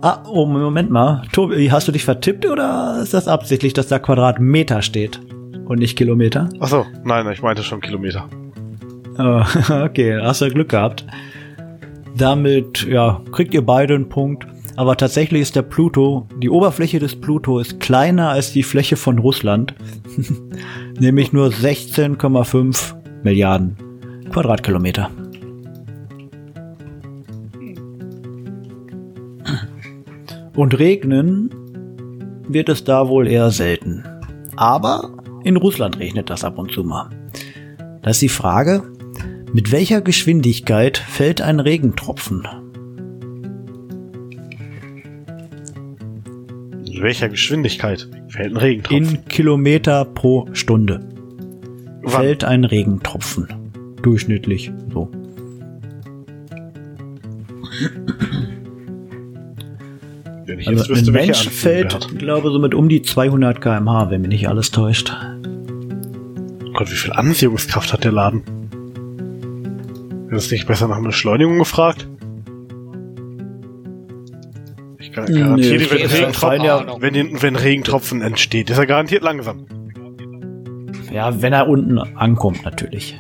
[0.01, 1.23] Ah, oh, Moment mal.
[1.31, 5.19] Tobi, hast du dich vertippt oder ist das absichtlich, dass da Quadratmeter steht
[5.65, 6.49] und nicht Kilometer?
[6.59, 8.27] Achso, nein, ich meinte schon Kilometer.
[9.17, 9.41] Oh,
[9.83, 11.05] okay, hast du Glück gehabt.
[12.15, 14.47] Damit, ja, kriegt ihr beide einen Punkt.
[14.77, 19.19] Aber tatsächlich ist der Pluto, die Oberfläche des Pluto ist kleiner als die Fläche von
[19.19, 19.73] Russland.
[20.99, 23.77] Nämlich nur 16,5 Milliarden
[24.31, 25.09] Quadratkilometer.
[30.55, 31.49] Und regnen
[32.47, 34.03] wird es da wohl eher selten.
[34.55, 35.11] Aber
[35.43, 37.09] in Russland regnet das ab und zu mal.
[38.01, 38.83] Da ist die Frage,
[39.53, 42.47] mit welcher Geschwindigkeit fällt ein Regentropfen?
[46.95, 49.15] In welcher Geschwindigkeit fällt ein Regentropfen?
[49.15, 51.01] In Kilometer pro Stunde
[52.03, 52.21] Wann?
[52.21, 53.49] fällt ein Regentropfen.
[54.01, 55.11] Durchschnittlich so.
[60.45, 64.09] Wenn ich Also jetzt wüsste, ein Mensch fällt, glaube so mit um die 200 km/h,
[64.09, 65.13] wenn mich nicht alles täuscht.
[66.73, 68.43] Gott, wie viel Anziehungskraft hat der Laden?
[70.31, 72.07] Ist es nicht besser nach einer Beschleunigung gefragt?
[75.15, 79.65] Kann Nee, wenn, Regentropfen, ja- wenn, wenn Regentropfen entsteht, ist er garantiert langsam.
[81.09, 83.17] Ja, wenn er unten ankommt natürlich.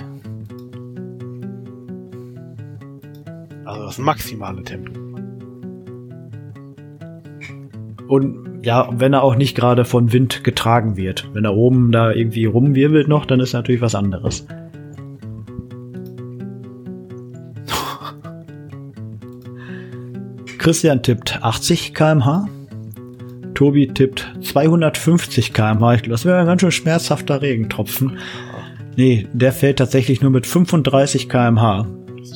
[3.63, 4.91] Also das maximale Tempo.
[8.09, 11.29] Und ja, wenn er auch nicht gerade von Wind getragen wird.
[11.33, 14.45] Wenn er oben da irgendwie rumwirbelt noch, dann ist natürlich was anderes.
[20.65, 22.49] Christian tippt 80 km/h.
[23.53, 25.97] Tobi tippt 250 km/h.
[26.09, 28.17] Das wäre ein ganz schön schmerzhafter Regentropfen.
[28.95, 31.81] Nee, der fällt tatsächlich nur mit 35 km/h.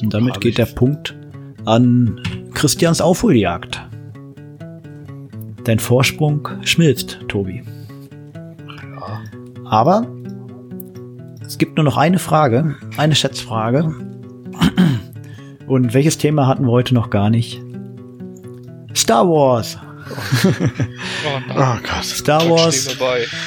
[0.04, 1.18] Und damit geht der Punkt
[1.66, 2.22] an
[2.54, 3.82] Christians Aufholjagd.
[5.64, 7.64] Dein Vorsprung schmilzt, Tobi.
[9.66, 10.06] Aber
[11.44, 13.92] es gibt nur noch eine Frage, eine Schätzfrage.
[15.66, 17.64] Und welches Thema hatten wir heute noch gar nicht?
[19.00, 19.78] Star Wars.
[19.78, 20.16] Oh.
[21.56, 22.04] Oh Gott.
[22.04, 22.98] Star Wars.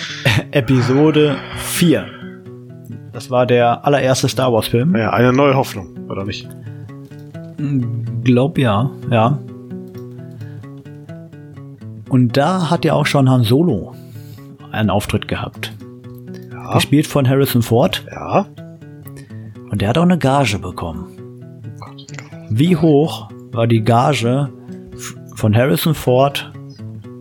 [0.50, 2.06] Episode 4.
[3.12, 4.96] Das war der allererste Star Wars Film.
[4.96, 6.48] Ja, eine neue Hoffnung, oder nicht?
[8.24, 9.38] Glaub ja, ja.
[12.08, 13.94] Und da hat ja auch schon Han Solo
[14.70, 15.74] einen Auftritt gehabt.
[16.50, 16.72] Ja.
[16.72, 18.02] Gespielt von Harrison Ford.
[18.10, 18.46] Ja.
[19.70, 21.08] Und der hat auch eine Gage bekommen.
[22.48, 24.48] Wie hoch war die Gage
[25.34, 26.52] von Harrison Ford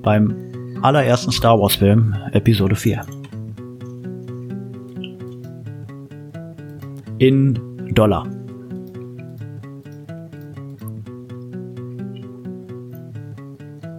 [0.01, 0.35] beim
[0.81, 3.05] allerersten Star Wars Film, Episode 4?
[7.19, 7.59] In
[7.93, 8.27] Dollar.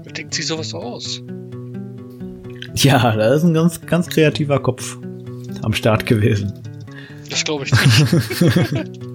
[0.03, 1.23] Wer denkt sich sowas aus?
[2.75, 4.99] Ja, da ist ein ganz, ganz kreativer Kopf
[5.63, 6.53] am Start gewesen.
[7.31, 9.01] Das glaube ich nicht.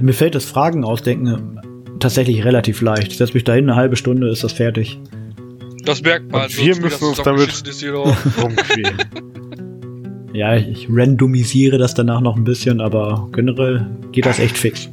[0.00, 1.59] Mir fällt das Fragen ausdenken
[2.00, 3.12] tatsächlich relativ leicht.
[3.12, 4.98] Setz mich dahin, eine halbe Stunde ist das fertig.
[5.84, 6.42] Das merkt man.
[6.44, 7.64] Und wir wie müssen das uns damit-.
[8.42, 8.96] Rumquälen.
[10.32, 14.88] Ja, ich randomisiere das danach noch ein bisschen, aber generell geht das echt fix.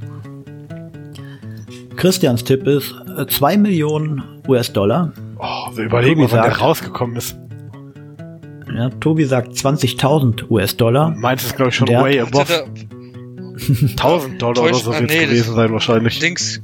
[1.95, 2.95] Christians Tipp ist
[3.29, 5.13] 2 Millionen US-Dollar.
[5.37, 7.37] oh, wir überlegen Tobi mal, wann der sagt- rausgekommen ist.
[8.75, 11.11] Ja, Tobi sagt 20.000 US-Dollar.
[11.11, 12.65] Meins ist, glaube ich, schon Der- way above der
[13.95, 16.19] 1000 Dollar oder so ah, wird's nee, das- gewesen sein wahrscheinlich.
[16.19, 16.61] Dings,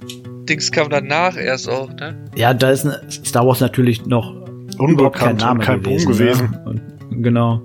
[0.50, 2.26] Dings kam danach erst auch, ne?
[2.36, 4.34] Ja, da ist ne- Star Wars natürlich noch
[4.78, 6.06] überhaupt kein Unbekannt Name und kein gewesen.
[6.08, 6.52] Boom gewesen.
[6.52, 6.64] Ne?
[6.66, 7.62] Und, genau.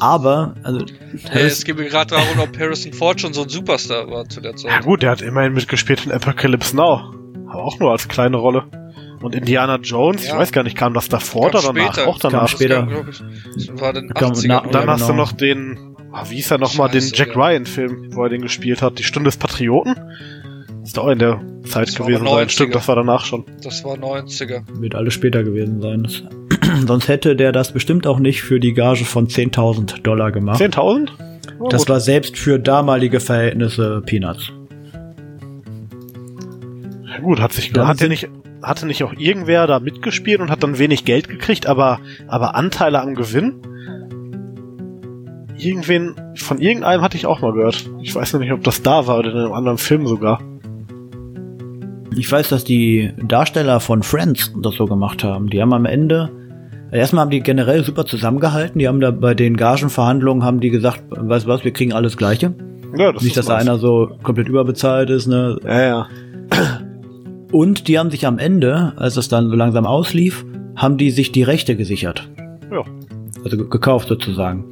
[0.00, 0.80] Aber, also,
[1.28, 4.40] Hey, es geht mir gerade darum, ob Harrison Ford schon so ein Superstar war zu
[4.40, 4.84] der Ja Zeit.
[4.84, 7.12] gut, der hat immerhin mitgespielt in Apocalypse Now.
[7.48, 8.64] Aber auch nur als kleine Rolle.
[9.20, 10.38] Und Indiana Jones, ich Ja.
[10.38, 11.92] weiß gar nicht, kam das davor oder Kam danach?
[11.92, 12.08] später.
[12.08, 12.48] Auch Kam danach.
[12.48, 12.82] später.
[13.06, 13.22] Das,
[13.56, 14.48] ich, das war den Kam 80er.
[14.48, 15.16] na- Und dann Ja, hast du genau.
[15.18, 17.34] noch den, ah, wie hieß er nochmal, den Jack ja.
[17.34, 18.98] Ryan-Film, wo er den gespielt hat.
[18.98, 19.94] Die Stunde des Patrioten?
[20.90, 22.48] Ist doch auch in der Zeit Das war gewesen sein.
[22.48, 22.72] Stimmt, 90er.
[22.72, 23.44] das war danach schon.
[23.62, 24.62] Das war 90er.
[24.80, 26.08] wird alles später gewesen sein.
[26.84, 30.60] Sonst hätte der das bestimmt auch nicht für die Gage von 10.000 Dollar gemacht.
[30.60, 31.10] 10.000?
[31.60, 31.90] Oh, Das gut.
[31.90, 34.50] war selbst für damalige Verhältnisse Peanuts.
[37.06, 38.28] Ja, gut, hat sich, hat der nicht,
[38.60, 43.00] hatte nicht auch irgendwer da mitgespielt und hat dann wenig Geld gekriegt, aber, aber Anteile
[43.00, 43.60] am Gewinn?
[45.56, 47.88] Irgendwen, von irgendeinem hatte ich auch mal gehört.
[48.02, 50.40] Ich weiß noch nicht, ob das da war oder in einem anderen Film sogar.
[52.16, 55.48] Ich weiß, dass die Darsteller von Friends das so gemacht haben.
[55.48, 56.30] Die haben am Ende,
[56.90, 58.78] erstmal haben die generell super zusammengehalten.
[58.78, 62.16] Die haben da bei den Gagenverhandlungen haben die gesagt, weißt du was, wir kriegen alles
[62.16, 62.52] Gleiche.
[62.96, 65.58] Ja, das Nicht, dass da einer so komplett überbezahlt ist, ne?
[65.64, 66.06] Ja, ja.
[67.52, 70.44] Und die haben sich am Ende, als es dann so langsam auslief,
[70.76, 72.28] haben die sich die Rechte gesichert.
[72.72, 72.82] Ja.
[73.44, 74.64] Also ge- gekauft sozusagen.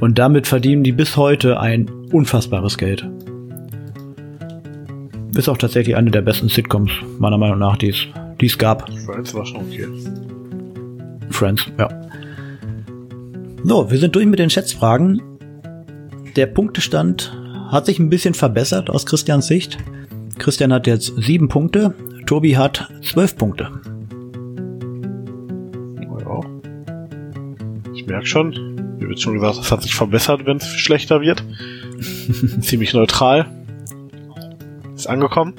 [0.00, 3.08] Und damit verdienen die bis heute ein unfassbares Geld.
[5.34, 8.88] Ist auch tatsächlich eine der besten Sitcoms, meiner Meinung nach, die es, gab.
[9.04, 9.88] Friends war schon okay.
[11.30, 11.88] Friends, ja.
[13.64, 15.20] So, wir sind durch mit den Schätzfragen.
[16.36, 17.36] Der Punktestand
[17.68, 19.78] hat sich ein bisschen verbessert aus Christians Sicht.
[20.38, 21.94] Christian hat jetzt sieben Punkte,
[22.26, 23.70] Tobi hat zwölf Punkte.
[26.00, 26.40] Ja.
[27.92, 31.42] Ich merke schon, wie wird schon gesagt, es hat sich verbessert, wenn es schlechter wird.
[32.60, 33.46] Ziemlich neutral.
[35.04, 35.52] Ist angekommen.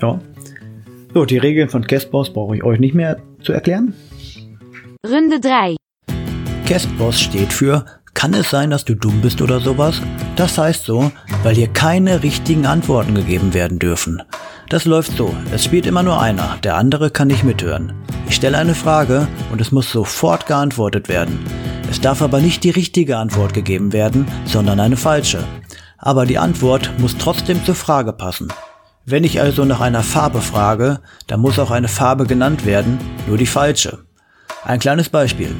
[0.00, 0.18] Ja.
[1.14, 3.94] So, die Regeln von Castboss brauche ich euch nicht mehr zu erklären.
[5.08, 5.76] Runde 3.
[6.66, 10.02] Castboss steht für Kann es sein, dass du dumm bist oder sowas?
[10.34, 11.12] Das heißt so,
[11.44, 14.20] weil hier keine richtigen Antworten gegeben werden dürfen.
[14.68, 17.92] Das läuft so, es spielt immer nur einer, der andere kann nicht mithören.
[18.28, 21.38] Ich stelle eine Frage und es muss sofort geantwortet werden.
[21.88, 25.44] Es darf aber nicht die richtige Antwort gegeben werden, sondern eine falsche.
[26.04, 28.48] Aber die Antwort muss trotzdem zur Frage passen.
[29.06, 30.98] Wenn ich also nach einer Farbe frage,
[31.28, 32.98] dann muss auch eine Farbe genannt werden,
[33.28, 34.00] nur die falsche.
[34.64, 35.54] Ein kleines Beispiel.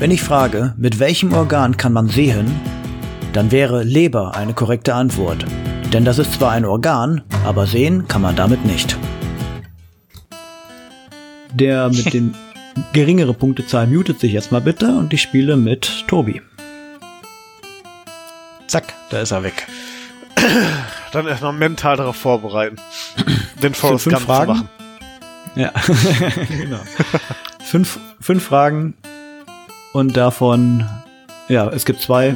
[0.00, 2.52] Wenn ich frage, mit welchem Organ kann man sehen,
[3.32, 5.44] dann wäre Leber eine korrekte Antwort.
[5.92, 8.98] Denn das ist zwar ein Organ, aber sehen kann man damit nicht.
[11.54, 12.34] Der mit den
[12.92, 16.42] geringere Punktezahl mutet sich jetzt mal bitte und ich spiele mit Tobi.
[18.66, 19.66] Zack, da ist er weg.
[21.12, 22.76] Dann erstmal mental darauf vorbereiten.
[23.62, 24.46] Den Forrest fünf Gump Fragen?
[24.46, 24.68] zu machen.
[25.54, 25.72] Ja,
[26.48, 26.80] genau.
[27.64, 28.94] fünf, fünf Fragen
[29.92, 30.86] und davon,
[31.48, 32.34] ja, es gibt zwei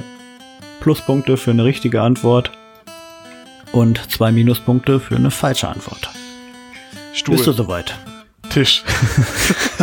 [0.81, 2.51] Pluspunkte für eine richtige Antwort
[3.73, 6.09] und zwei Minuspunkte für eine falsche Antwort.
[7.13, 7.95] Stuhl, Bist du soweit?
[8.49, 8.83] Tisch.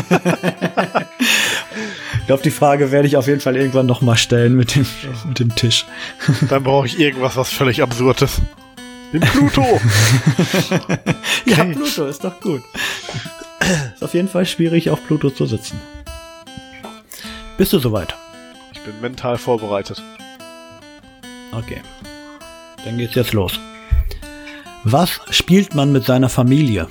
[2.20, 4.86] Ich glaube, die Frage werde ich auf jeden Fall irgendwann nochmal stellen mit dem,
[5.28, 5.86] mit dem Tisch.
[6.50, 8.42] Dann brauche ich irgendwas, was völlig Absurdes.
[9.14, 9.64] Den Pluto!
[11.46, 11.74] Ja, Okay.
[11.74, 12.62] Pluto ist doch gut.
[13.96, 15.80] Ist auf jeden Fall schwierig, auf Pluto zu sitzen.
[17.58, 18.14] Bist du soweit?
[18.74, 20.02] Ich bin mental vorbereitet.
[21.54, 21.82] Okay.
[22.84, 23.60] Dann geht's jetzt los.
[24.84, 26.88] Was spielt man mit seiner Familie?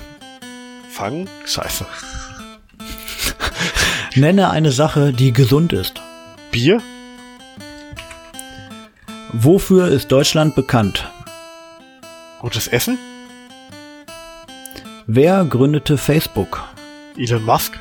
[0.89, 1.29] Fangen?
[1.45, 1.85] Scheiße.
[4.17, 6.01] Nenne eine Sache, die gesund ist.
[6.51, 6.81] Bier?
[9.31, 11.07] Wofür ist Deutschland bekannt?
[12.39, 12.97] Gutes Essen?
[15.05, 16.63] Wer gründete Facebook?
[17.15, 17.79] Elon Musk?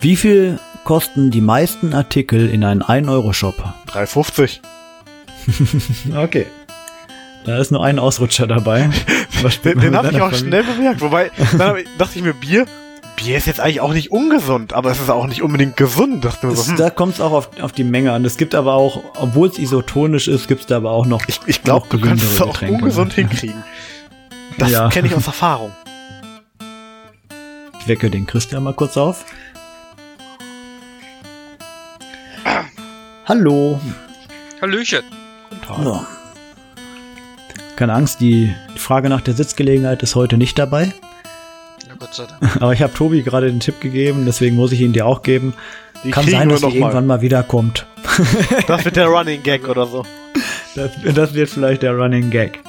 [0.00, 3.74] Wie viel kosten die meisten Artikel in einem 1-Euro-Shop?
[3.88, 4.60] 3,50.
[6.16, 6.46] Okay.
[7.44, 8.88] Da ist nur ein Ausrutscher dabei.
[9.64, 11.00] Den, den habe ich auch schnell bemerkt.
[11.00, 12.64] Wobei, dann ich, dachte ich mir, Bier?
[13.24, 16.24] Bier ist jetzt eigentlich auch nicht ungesund, aber es ist auch nicht unbedingt gesund.
[16.24, 18.24] Dachte mir so, hm, da kommt es auch auf, auf die Menge an.
[18.24, 21.22] Es gibt aber auch, obwohl es isotonisch ist, gibt es da aber auch noch.
[21.28, 22.74] ich, ich glaube, du kannst es auch Getränke.
[22.76, 23.62] ungesund hinkriegen.
[24.58, 24.88] Das Ja.
[24.88, 25.70] kenne ich aus Erfahrung.
[27.80, 29.24] Ich wecke den Christian mal kurz auf.
[33.26, 33.80] Hallo.
[34.60, 35.02] Hallöchen.
[35.82, 36.04] So.
[37.76, 40.92] Keine Angst, die Frage nach der Sitzgelegenheit ist heute nicht dabei.
[41.92, 42.56] Ja, Gott sei Dank.
[42.62, 45.54] Aber ich habe Tobi gerade den Tipp gegeben, deswegen muss ich ihn dir auch geben.
[46.04, 47.20] Die Kann sein, dass sie noch irgendwann mal.
[47.20, 47.86] wiederkommt.
[48.66, 50.04] Das wird der Running Gag oder so.
[50.74, 52.60] Das, das wird vielleicht der Running Gag.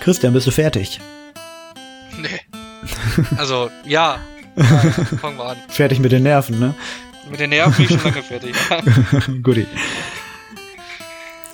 [0.00, 1.00] Christian, bist du fertig?
[2.18, 2.40] Nee.
[3.36, 4.18] Also, ja.
[5.20, 5.56] Fangen wir an.
[5.68, 6.74] Fertig mit den Nerven, ne?
[7.30, 8.54] Mit den Nerven bin ich schon lange fertig.
[9.42, 9.66] Guti.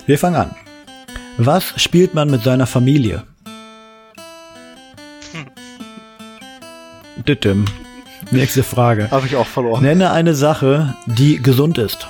[0.05, 0.55] Wir fangen an.
[1.37, 3.23] Was spielt man mit seiner Familie?
[7.17, 7.65] Dittim.
[8.31, 9.11] Nächste Frage.
[9.11, 9.83] Habe ich auch verloren.
[9.83, 12.07] Nenne eine Sache, die gesund ist.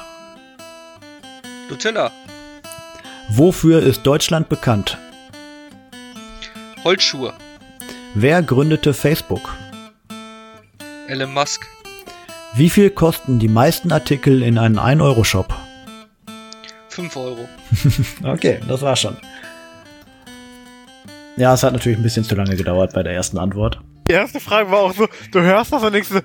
[1.70, 2.12] Nutella.
[3.30, 4.98] Wofür ist Deutschland bekannt?
[6.84, 7.34] Holzschuhe.
[8.14, 9.56] Wer gründete Facebook?
[11.08, 11.66] Elon Musk.
[12.56, 15.54] Wie viel kosten die meisten Artikel in einem 1-Euro-Shop?
[16.90, 17.50] 5 Euro.
[18.24, 19.18] Okay, das war schon.
[21.36, 23.80] Ja, es hat natürlich ein bisschen zu lange gedauert bei der ersten Antwort.
[24.08, 26.20] Die erste Frage war auch so, du hörst das und denkst so,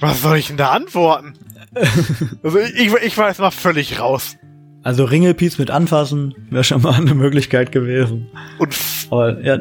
[0.00, 1.34] was soll ich denn da antworten?
[2.42, 4.36] also ich, ich, war jetzt mal völlig raus.
[4.82, 8.28] Also Ringelpiez mit anfassen wäre schon mal eine Möglichkeit gewesen.
[8.58, 8.76] Und
[9.10, 9.58] Aber ja,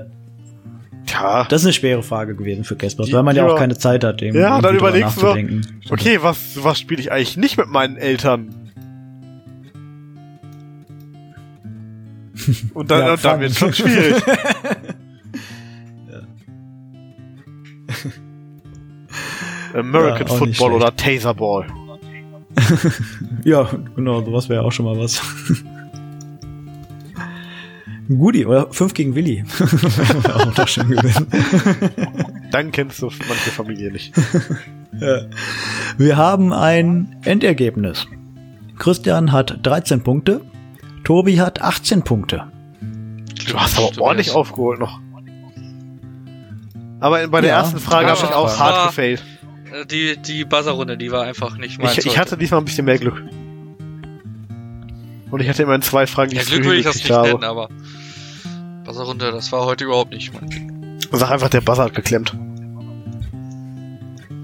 [1.08, 3.54] ja, das ist eine schwere Frage gewesen für Casper, weil man ja Ja.
[3.54, 5.28] auch keine Zeit hat, dem Ja, dann überlegst du
[5.90, 8.56] okay, was, was spiele ich eigentlich nicht mit meinen Eltern?
[12.74, 14.22] Und dann, Ja, und dann wird schon schwierig.
[19.74, 21.66] American Ja, Football oder Taserball.
[23.44, 25.22] Ja, genau, sowas wäre auch schon mal was.
[28.08, 29.44] Guti, oder 5 gegen Willi.
[29.58, 31.26] Wäre auch doch schön gewesen.
[32.52, 34.14] Dann kennst du manche Familie nicht.
[35.98, 38.06] Wir haben ein Endergebnis.
[38.78, 40.42] Christian hat 13 Punkte,
[41.04, 42.44] Tobi hat 18 Punkte.
[43.50, 45.00] Du hast aber ordentlich aufgeholt noch.
[47.00, 49.24] Aber bei der Ja, ersten Frage habe ich auch hart gefailt.
[49.74, 52.86] Äh, Die, die Buzzerrunde, die war einfach nicht mein Ich, ich hatte diesmal ein bisschen
[52.86, 53.22] mehr Glück.
[55.32, 57.10] Und ich hatte immer in zwei Fragen, die ja, ich Glück will ich das nicht
[57.10, 57.30] habe.
[57.30, 57.70] nennen, aber
[58.86, 61.00] Buzzerrunde, das war heute überhaupt nicht mein Ding.
[61.12, 62.36] Sag einfach, der Buzzer hat geklemmt.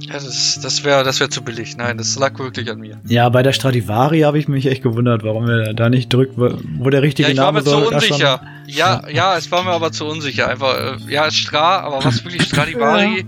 [0.02, 1.78] Ja, das, das wäre das wär zu billig.
[1.78, 3.00] Nein, das lag wirklich an mir.
[3.08, 6.90] Ja, bei der Stradivari habe ich mich echt gewundert, warum er da nicht drückt, wo
[6.90, 8.42] der richtige Ja, ich war Name mir zu unsicher.
[8.66, 10.48] Ja, ja, es war mir aber zu unsicher.
[10.48, 13.26] Einfach, äh, ja, Stra, aber was wirklich Stradivari?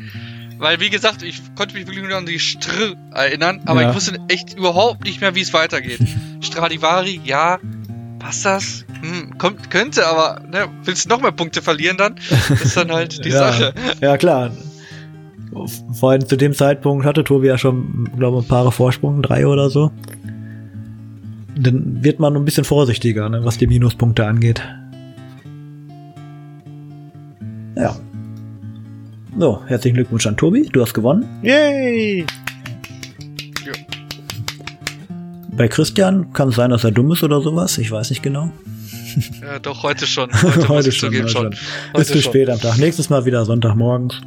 [0.62, 3.90] Weil, wie gesagt, ich konnte mich wirklich nur an die Str erinnern, aber Ja.
[3.90, 5.98] ich wusste echt überhaupt nicht mehr, wie es weitergeht.
[6.40, 7.58] Stradivari, ja,
[8.20, 8.86] passt das?
[9.02, 12.14] Hm, kommt, könnte, aber ne, willst du noch mehr Punkte verlieren dann?
[12.30, 13.74] Das ist dann halt die ja, Sache.
[14.02, 14.52] Ja, klar.
[15.94, 19.48] Vor allem zu dem Zeitpunkt hatte Tobi ja schon, glaube ich, ein paar Vorsprung, drei
[19.48, 19.92] oder so.
[21.58, 24.62] Dann wird man ein bisschen vorsichtiger, ne, was die Minuspunkte angeht.
[27.76, 27.96] Ja.
[29.38, 31.26] So, herzlichen Glückwunsch an Tobi, du hast gewonnen.
[31.42, 32.26] Yay!
[35.52, 38.52] Bei Christian kann es sein, dass er dumm ist oder sowas, ich weiß nicht genau.
[39.42, 40.30] Ja, doch, heute schon.
[40.70, 41.52] Heute, ich zugeben heute schon.
[41.52, 41.62] Ist
[41.94, 42.32] Heute zu schon.
[42.32, 42.78] spät am Tag.
[42.78, 44.22] Nächstes Mal wieder Sonntagmorgens.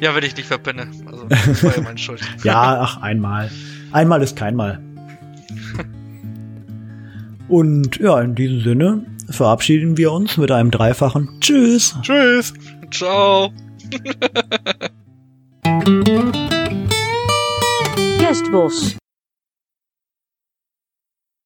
[0.00, 0.88] Ja, wenn ich nicht verpenne.
[1.06, 2.20] Also, das war ja meine Schuld.
[2.42, 3.52] Ja, ach, einmal.
[3.92, 4.80] Einmal ist kein Mal.
[7.46, 11.94] Und ja, in diesem Sinne verabschieden wir uns mit einem dreifachen Tschüss.
[12.02, 12.52] Tschüss!
[12.90, 13.52] Ciao.
[18.18, 19.03] Guest boss.